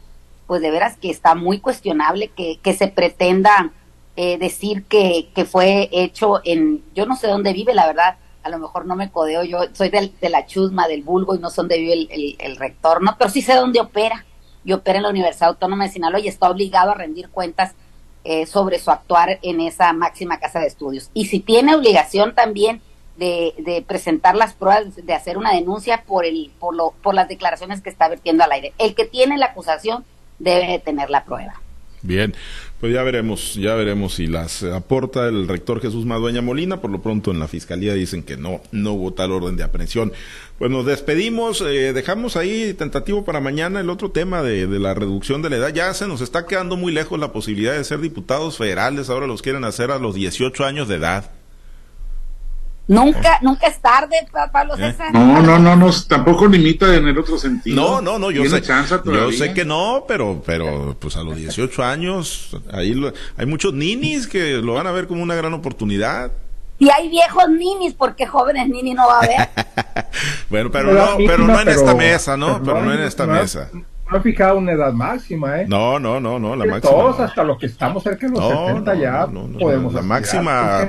pues 0.46 0.62
de 0.62 0.70
veras 0.70 0.96
que 0.96 1.10
está 1.10 1.34
muy 1.34 1.58
cuestionable 1.58 2.28
que, 2.28 2.60
que 2.62 2.74
se 2.74 2.88
pretenda 2.88 3.72
eh, 4.14 4.38
decir 4.38 4.84
que, 4.84 5.28
que 5.34 5.44
fue 5.44 5.88
hecho 5.92 6.40
en, 6.44 6.84
yo 6.94 7.06
no 7.06 7.16
sé 7.16 7.26
dónde 7.26 7.52
vive, 7.52 7.74
la 7.74 7.86
verdad, 7.86 8.16
a 8.44 8.48
lo 8.48 8.58
mejor 8.58 8.86
no 8.86 8.94
me 8.94 9.10
codeo, 9.10 9.42
yo 9.42 9.58
soy 9.72 9.90
de 9.90 10.30
la 10.30 10.46
chusma, 10.46 10.86
del 10.86 11.02
vulgo 11.02 11.34
y 11.34 11.38
no 11.38 11.50
sé 11.50 11.56
dónde 11.56 11.78
vive 11.78 12.06
el, 12.08 12.36
el, 12.38 12.56
rector, 12.56 13.02
¿no? 13.02 13.16
Pero 13.18 13.28
sí 13.28 13.42
sé 13.42 13.54
dónde 13.54 13.80
opera, 13.80 14.24
y 14.66 14.72
opera 14.72 14.98
en 14.98 15.04
la 15.04 15.10
Universidad 15.10 15.50
Autónoma 15.50 15.84
de 15.84 15.92
Sinaloa 15.92 16.20
y 16.20 16.28
está 16.28 16.50
obligado 16.50 16.90
a 16.90 16.94
rendir 16.94 17.30
cuentas 17.30 17.74
eh, 18.24 18.44
sobre 18.46 18.80
su 18.80 18.90
actuar 18.90 19.38
en 19.42 19.60
esa 19.60 19.92
máxima 19.92 20.40
casa 20.40 20.58
de 20.58 20.66
estudios. 20.66 21.10
Y 21.14 21.26
si 21.26 21.38
tiene 21.38 21.76
obligación 21.76 22.34
también 22.34 22.82
de, 23.16 23.54
de, 23.58 23.82
presentar 23.82 24.34
las 24.34 24.54
pruebas, 24.54 24.96
de 24.96 25.14
hacer 25.14 25.38
una 25.38 25.52
denuncia 25.52 26.02
por, 26.04 26.24
el, 26.24 26.50
por, 26.58 26.74
lo, 26.74 26.90
por 27.02 27.14
las 27.14 27.28
declaraciones 27.28 27.80
que 27.80 27.88
está 27.88 28.08
vertiendo 28.08 28.42
al 28.42 28.50
aire. 28.50 28.72
El 28.78 28.96
que 28.96 29.06
tiene 29.06 29.38
la 29.38 29.46
acusación 29.46 30.04
debe 30.40 30.80
tener 30.80 31.10
la 31.10 31.24
prueba. 31.24 31.54
Bien, 32.02 32.34
pues 32.80 32.92
ya 32.92 33.02
veremos, 33.02 33.54
ya 33.54 33.74
veremos 33.74 34.14
si 34.14 34.26
las 34.26 34.62
aporta 34.62 35.28
el 35.28 35.48
rector 35.48 35.80
Jesús 35.80 36.04
Madueña 36.04 36.42
Molina. 36.42 36.80
Por 36.80 36.90
lo 36.90 37.00
pronto 37.02 37.30
en 37.30 37.38
la 37.38 37.48
fiscalía 37.48 37.94
dicen 37.94 38.22
que 38.22 38.36
no, 38.36 38.60
no 38.70 38.92
hubo 38.92 39.12
tal 39.12 39.32
orden 39.32 39.56
de 39.56 39.64
aprehensión. 39.64 40.12
Pues 40.58 40.70
nos 40.70 40.86
despedimos, 40.86 41.60
eh, 41.62 41.92
dejamos 41.92 42.36
ahí 42.36 42.74
tentativo 42.74 43.24
para 43.24 43.40
mañana 43.40 43.80
el 43.80 43.90
otro 43.90 44.10
tema 44.10 44.42
de, 44.42 44.66
de, 44.66 44.78
la 44.78 44.94
reducción 44.94 45.42
de 45.42 45.50
la 45.50 45.56
edad. 45.56 45.74
Ya 45.74 45.92
se 45.94 46.06
nos 46.06 46.20
está 46.20 46.46
quedando 46.46 46.76
muy 46.76 46.92
lejos 46.92 47.18
la 47.18 47.32
posibilidad 47.32 47.74
de 47.74 47.84
ser 47.84 48.00
diputados 48.00 48.58
federales. 48.58 49.10
Ahora 49.10 49.26
los 49.26 49.42
quieren 49.42 49.64
hacer 49.64 49.90
a 49.90 49.98
los 49.98 50.14
18 50.14 50.64
años 50.64 50.88
de 50.88 50.96
edad. 50.96 51.30
Nunca, 52.88 53.38
nunca 53.42 53.66
es 53.66 53.80
tarde, 53.80 54.16
Pablo 54.52 54.74
¿Eh? 54.74 54.92
César. 54.92 55.12
No, 55.12 55.42
no, 55.42 55.58
no, 55.58 55.74
no, 55.74 55.90
tampoco 56.06 56.46
limita 56.46 56.94
en 56.94 57.08
el 57.08 57.18
otro 57.18 57.36
sentido. 57.36 57.74
No, 57.74 58.00
no, 58.00 58.18
no, 58.18 58.30
yo 58.30 58.44
sé, 58.44 58.62
yo 58.62 59.32
sé 59.32 59.52
que 59.52 59.64
no, 59.64 60.04
pero, 60.06 60.40
pero, 60.46 60.96
pues 60.98 61.16
a 61.16 61.22
los 61.22 61.36
18 61.36 61.84
años, 61.84 62.56
ahí 62.72 62.94
hay 63.36 63.46
muchos 63.46 63.74
ninis 63.74 64.28
que 64.28 64.58
lo 64.58 64.74
van 64.74 64.86
a 64.86 64.92
ver 64.92 65.08
como 65.08 65.22
una 65.22 65.34
gran 65.34 65.52
oportunidad. 65.52 66.30
Y 66.78 66.90
hay 66.90 67.08
viejos 67.08 67.48
ninis, 67.48 67.94
porque 67.94 68.26
jóvenes 68.26 68.68
ninis 68.68 68.94
no 68.94 69.08
va 69.08 69.20
a 69.20 69.22
haber. 69.24 69.48
bueno, 70.50 70.70
pero, 70.70 70.92
no, 70.92 71.16
pero 71.16 71.38
no 71.38 71.60
en 71.60 71.68
esta 71.68 71.94
mesa, 71.94 72.36
¿no? 72.36 72.62
Pero, 72.62 72.84
no 72.84 72.92
en 72.92 73.00
esta 73.00 73.26
mesa 73.26 73.70
no 73.72 73.95
ha 74.08 74.20
fijado 74.20 74.58
una 74.58 74.72
edad 74.72 74.92
máxima, 74.92 75.60
¿eh? 75.60 75.66
No, 75.68 75.98
no, 75.98 76.20
no, 76.20 76.38
no, 76.38 76.54
la 76.54 76.64
que 76.64 76.70
máxima. 76.70 76.92
Todos, 76.92 77.20
hasta 77.20 77.42
los 77.42 77.58
que 77.58 77.66
estamos 77.66 78.02
cerca 78.02 78.26
de 78.26 78.32
los 78.32 78.40
no, 78.40 78.66
70 78.68 78.94
no, 78.94 79.00
ya 79.00 79.26
no, 79.26 79.58
podemos 79.58 79.92
La 79.92 80.02
máxima, 80.02 80.88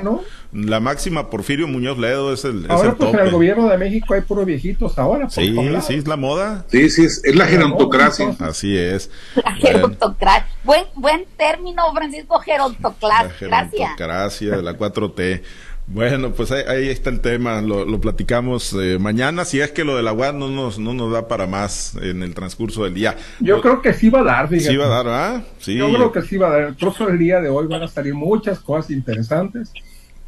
la 0.52 0.80
máxima 0.80 1.28
Porfirio 1.28 1.66
Muñoz 1.66 1.98
Ledo 1.98 2.32
es 2.32 2.44
el, 2.44 2.66
ahora, 2.68 2.74
es 2.76 2.82
el 2.84 2.96
pues 2.96 3.10
tope. 3.10 3.20
en 3.20 3.26
el 3.26 3.32
gobierno 3.32 3.68
de 3.68 3.78
México 3.78 4.14
hay 4.14 4.20
puros 4.20 4.46
viejitos 4.46 4.98
ahora. 4.98 5.28
Sí, 5.28 5.56
sí, 5.82 5.94
es 5.94 6.06
la 6.06 6.16
moda. 6.16 6.64
Sí, 6.68 6.88
sí, 6.90 7.04
es, 7.04 7.22
es 7.24 7.34
la 7.34 7.46
gerontocracia. 7.46 8.34
Así 8.38 8.76
es. 8.76 9.10
La 9.44 9.52
gerontocracia. 9.52 10.46
Buen, 10.64 10.84
buen 10.94 11.24
término, 11.36 11.82
Francisco, 11.92 12.38
gerontocracia. 12.40 13.48
La 13.48 13.68
gerontocracia 13.68 14.56
de 14.56 14.62
la 14.62 14.78
4T. 14.78 15.42
Bueno, 15.90 16.32
pues 16.32 16.52
ahí, 16.52 16.62
ahí, 16.68 16.88
está 16.88 17.08
el 17.08 17.20
tema, 17.20 17.62
lo, 17.62 17.86
lo 17.86 17.98
platicamos 17.98 18.76
eh, 18.78 18.98
mañana, 18.98 19.46
si 19.46 19.60
es 19.60 19.72
que 19.72 19.84
lo 19.84 19.96
de 19.96 20.02
la 20.02 20.12
UAD 20.12 20.34
no 20.34 20.48
nos, 20.48 20.78
no 20.78 20.92
nos 20.92 21.10
da 21.10 21.28
para 21.28 21.46
más 21.46 21.96
en 22.02 22.22
el 22.22 22.34
transcurso 22.34 22.84
del 22.84 22.92
día. 22.92 23.16
Yo 23.40 23.56
lo, 23.56 23.62
creo 23.62 23.80
que 23.80 23.94
sí 23.94 24.10
va 24.10 24.20
a 24.20 24.24
dar, 24.24 24.48
fíjate. 24.48 24.70
Sí 24.70 24.76
va 24.76 24.84
a 24.84 24.88
dar, 24.88 25.08
¿ah? 25.08 25.42
Sí. 25.58 25.76
Yo 25.76 25.90
creo 25.92 26.12
que 26.12 26.22
sí 26.22 26.36
va 26.36 26.48
a 26.48 26.50
dar. 26.50 26.60
El 26.68 26.76
trozo 26.76 27.06
del 27.06 27.18
día 27.18 27.40
de 27.40 27.48
hoy 27.48 27.66
van 27.68 27.82
a 27.82 27.88
salir 27.88 28.12
muchas 28.12 28.58
cosas 28.60 28.90
interesantes 28.90 29.72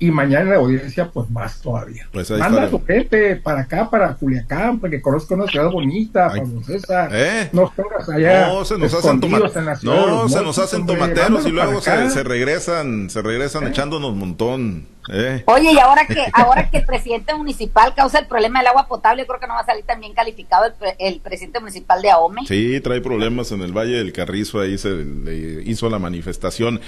y 0.03 0.11
mañana 0.11 0.45
en 0.45 0.51
la 0.51 0.57
audiencia, 0.57 1.11
pues 1.11 1.29
más 1.29 1.61
todavía. 1.61 2.09
Pues 2.11 2.31
Manda 2.31 2.63
a 2.63 2.71
tu 2.71 2.83
gente 2.83 3.37
para 3.37 3.61
acá, 3.61 3.91
para 3.91 4.15
Culiacán, 4.15 4.81
para 4.81 4.91
que 4.91 5.03
conozca 5.03 5.35
una 5.35 5.47
ciudad 5.47 5.71
bonita, 5.71 6.31
Ay, 6.33 6.41
Pablo 6.41 6.63
César. 6.65 7.11
¿Eh? 7.13 7.51
No 7.53 7.71
pongas 7.77 8.09
allá. 8.09 8.47
No, 8.47 8.65
se 8.65 8.79
nos 8.79 8.95
hacen, 8.95 9.21
toma 9.21 9.39
no, 9.83 10.29
se 10.29 10.43
nos 10.43 10.59
hacen 10.59 10.87
tomateros 10.87 11.47
y 11.47 11.51
luego 11.51 11.83
se, 11.83 12.09
se, 12.09 12.23
regresan, 12.23 13.11
se 13.11 13.21
regresan 13.21 13.65
¿Eh? 13.65 13.69
echándonos 13.69 14.13
un 14.13 14.19
montón. 14.19 14.87
¿Eh? 15.13 15.43
Oye, 15.47 15.73
y 15.73 15.79
ahora 15.79 16.07
que 16.07 16.25
ahora 16.33 16.71
que 16.71 16.79
el 16.79 16.87
presidente 16.87 17.35
municipal 17.35 17.95
causa 17.95 18.21
el 18.21 18.27
problema 18.27 18.61
del 18.61 18.69
agua 18.69 18.87
potable, 18.87 19.27
creo 19.27 19.41
que 19.41 19.47
no 19.47 19.55
va 19.55 19.61
a 19.61 19.67
salir 19.67 19.85
tan 19.85 20.01
bien 20.01 20.15
calificado 20.15 20.67
el, 20.67 20.75
el 20.99 21.21
presidente 21.21 21.59
municipal 21.59 22.01
de 22.01 22.11
Ahome. 22.11 22.43
Sí, 22.47 22.81
trae 22.81 23.01
problemas 23.01 23.51
en 23.53 23.63
el 23.63 23.77
Valle 23.77 23.97
del 23.97 24.13
Carrizo, 24.13 24.61
ahí 24.61 24.79
se 24.79 24.91
le 24.91 25.63
hizo 25.65 25.91
la 25.91 25.99
manifestación. 25.99 26.81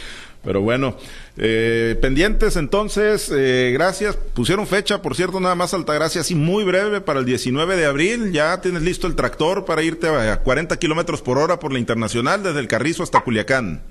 Pero 0.44 0.60
bueno, 0.60 0.96
eh, 1.36 1.96
pendientes 2.02 2.56
entonces, 2.56 3.30
eh, 3.32 3.70
gracias. 3.72 4.16
Pusieron 4.16 4.66
fecha, 4.66 5.00
por 5.00 5.14
cierto, 5.14 5.38
nada 5.38 5.54
más 5.54 5.72
Altagracia, 5.72 6.20
así 6.20 6.34
muy 6.34 6.64
breve, 6.64 7.00
para 7.00 7.20
el 7.20 7.24
19 7.24 7.76
de 7.76 7.86
abril. 7.86 8.32
Ya 8.32 8.60
tienes 8.60 8.82
listo 8.82 9.06
el 9.06 9.14
tractor 9.14 9.64
para 9.64 9.82
irte 9.82 10.08
a 10.08 10.40
40 10.40 10.76
kilómetros 10.78 11.22
por 11.22 11.38
hora 11.38 11.60
por 11.60 11.72
la 11.72 11.78
internacional, 11.78 12.42
desde 12.42 12.58
el 12.58 12.68
Carrizo 12.68 13.04
hasta 13.04 13.20
Culiacán 13.20 13.82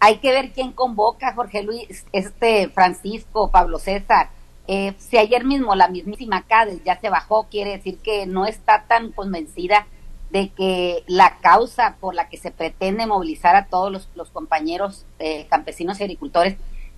hay 0.00 0.16
que 0.16 0.32
ver 0.32 0.52
quién 0.52 0.72
convoca, 0.72 1.34
Jorge 1.34 1.62
Luis, 1.62 2.06
este 2.12 2.68
Francisco, 2.70 3.50
Pablo 3.50 3.78
César. 3.78 4.30
Eh, 4.66 4.94
si 4.98 5.18
ayer 5.18 5.44
mismo 5.44 5.74
la 5.74 5.88
mismísima 5.88 6.42
CADES 6.42 6.82
ya 6.84 6.98
se 6.98 7.10
bajó, 7.10 7.48
quiere 7.50 7.72
decir 7.72 7.98
que 7.98 8.26
no 8.26 8.46
está 8.46 8.84
tan 8.88 9.12
convencida 9.12 9.86
de 10.30 10.48
que 10.50 11.04
la 11.06 11.38
causa 11.40 11.96
por 12.00 12.14
la 12.14 12.28
que 12.28 12.38
se 12.38 12.50
pretende 12.50 13.06
movilizar 13.06 13.56
a 13.56 13.66
todos 13.66 13.92
los, 13.92 14.08
los 14.14 14.30
compañeros 14.30 15.04
eh, 15.18 15.46
campesinos 15.50 16.00
y 16.00 16.04
agricultores 16.04 16.56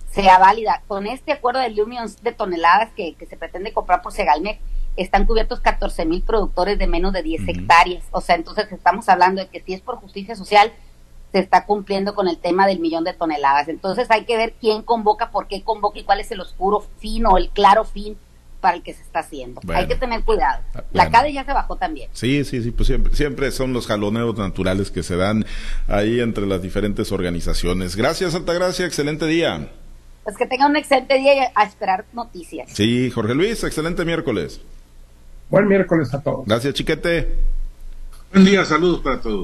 sea 0.09 0.37
válida. 0.37 0.83
Con 0.87 1.07
este 1.07 1.33
acuerdo 1.33 1.59
de 1.59 1.71
Lumions 1.71 2.21
de 2.23 2.31
toneladas 2.31 2.91
que, 2.95 3.15
que 3.15 3.25
se 3.25 3.35
pretende 3.35 3.73
comprar 3.73 4.01
por 4.01 4.13
Segalmec, 4.13 4.59
están 4.95 5.25
cubiertos 5.25 5.59
14 5.59 6.05
mil 6.05 6.21
productores 6.21 6.77
de 6.77 6.87
menos 6.87 7.11
de 7.11 7.23
10 7.23 7.41
uh 7.41 7.45
-huh. 7.45 7.49
hectáreas. 7.49 8.03
O 8.11 8.21
sea, 8.21 8.35
entonces 8.35 8.71
estamos 8.71 9.09
hablando 9.09 9.41
de 9.41 9.49
que 9.49 9.61
si 9.61 9.73
es 9.73 9.81
por 9.81 9.95
justicia 9.97 10.35
social, 10.35 10.71
se 11.33 11.39
está 11.39 11.65
cumpliendo 11.65 12.13
con 12.13 12.27
el 12.27 12.37
tema 12.37 12.67
del 12.67 12.79
millón 12.79 13.03
de 13.03 13.13
toneladas. 13.13 13.67
Entonces 13.67 14.09
hay 14.11 14.23
que 14.23 14.37
ver 14.37 14.53
quién 14.61 14.83
convoca, 14.83 15.31
por 15.31 15.47
qué 15.47 15.63
convoca 15.63 15.99
y 15.99 16.03
cuál 16.03 16.19
es 16.19 16.31
el 16.31 16.39
oscuro 16.39 16.85
fin 16.99 17.25
o 17.25 17.37
el 17.37 17.49
claro 17.49 17.83
fin 17.83 18.15
para 18.61 18.77
el 18.77 18.83
que 18.83 18.93
se 18.93 19.01
está 19.01 19.19
haciendo. 19.19 19.59
Bueno. 19.63 19.81
Hay 19.81 19.87
que 19.87 19.95
tener 19.95 20.23
cuidado. 20.23 20.63
Bueno. 20.71 20.87
La 20.93 21.09
CADE 21.09 21.33
ya 21.33 21.43
se 21.43 21.51
bajó 21.51 21.75
también. 21.75 22.09
Sí, 22.13 22.45
sí, 22.45 22.61
sí, 22.61 22.71
pues 22.71 22.87
siempre, 22.87 23.15
siempre 23.15 23.51
son 23.51 23.73
los 23.73 23.87
jaloneos 23.87 24.37
naturales 24.37 24.91
que 24.91 25.01
se 25.03 25.17
dan 25.17 25.45
ahí 25.87 26.21
entre 26.21 26.45
las 26.45 26.61
diferentes 26.61 27.11
organizaciones. 27.11 27.95
Gracias, 27.95 28.35
Altagracia, 28.35 28.85
excelente 28.85 29.25
día. 29.25 29.69
Pues 30.23 30.37
que 30.37 30.45
tengan 30.45 30.69
un 30.69 30.77
excelente 30.77 31.17
día 31.17 31.35
y 31.35 31.51
a 31.53 31.63
esperar 31.63 32.05
noticias. 32.13 32.69
Sí, 32.71 33.09
Jorge 33.09 33.33
Luis, 33.33 33.63
excelente 33.63 34.05
miércoles. 34.05 34.61
Buen 35.49 35.67
miércoles 35.67 36.13
a 36.13 36.21
todos. 36.21 36.45
Gracias, 36.45 36.75
Chiquete. 36.75 37.35
Buen 38.31 38.45
día, 38.45 38.63
saludos 38.65 39.01
para 39.01 39.19
todos. 39.19 39.41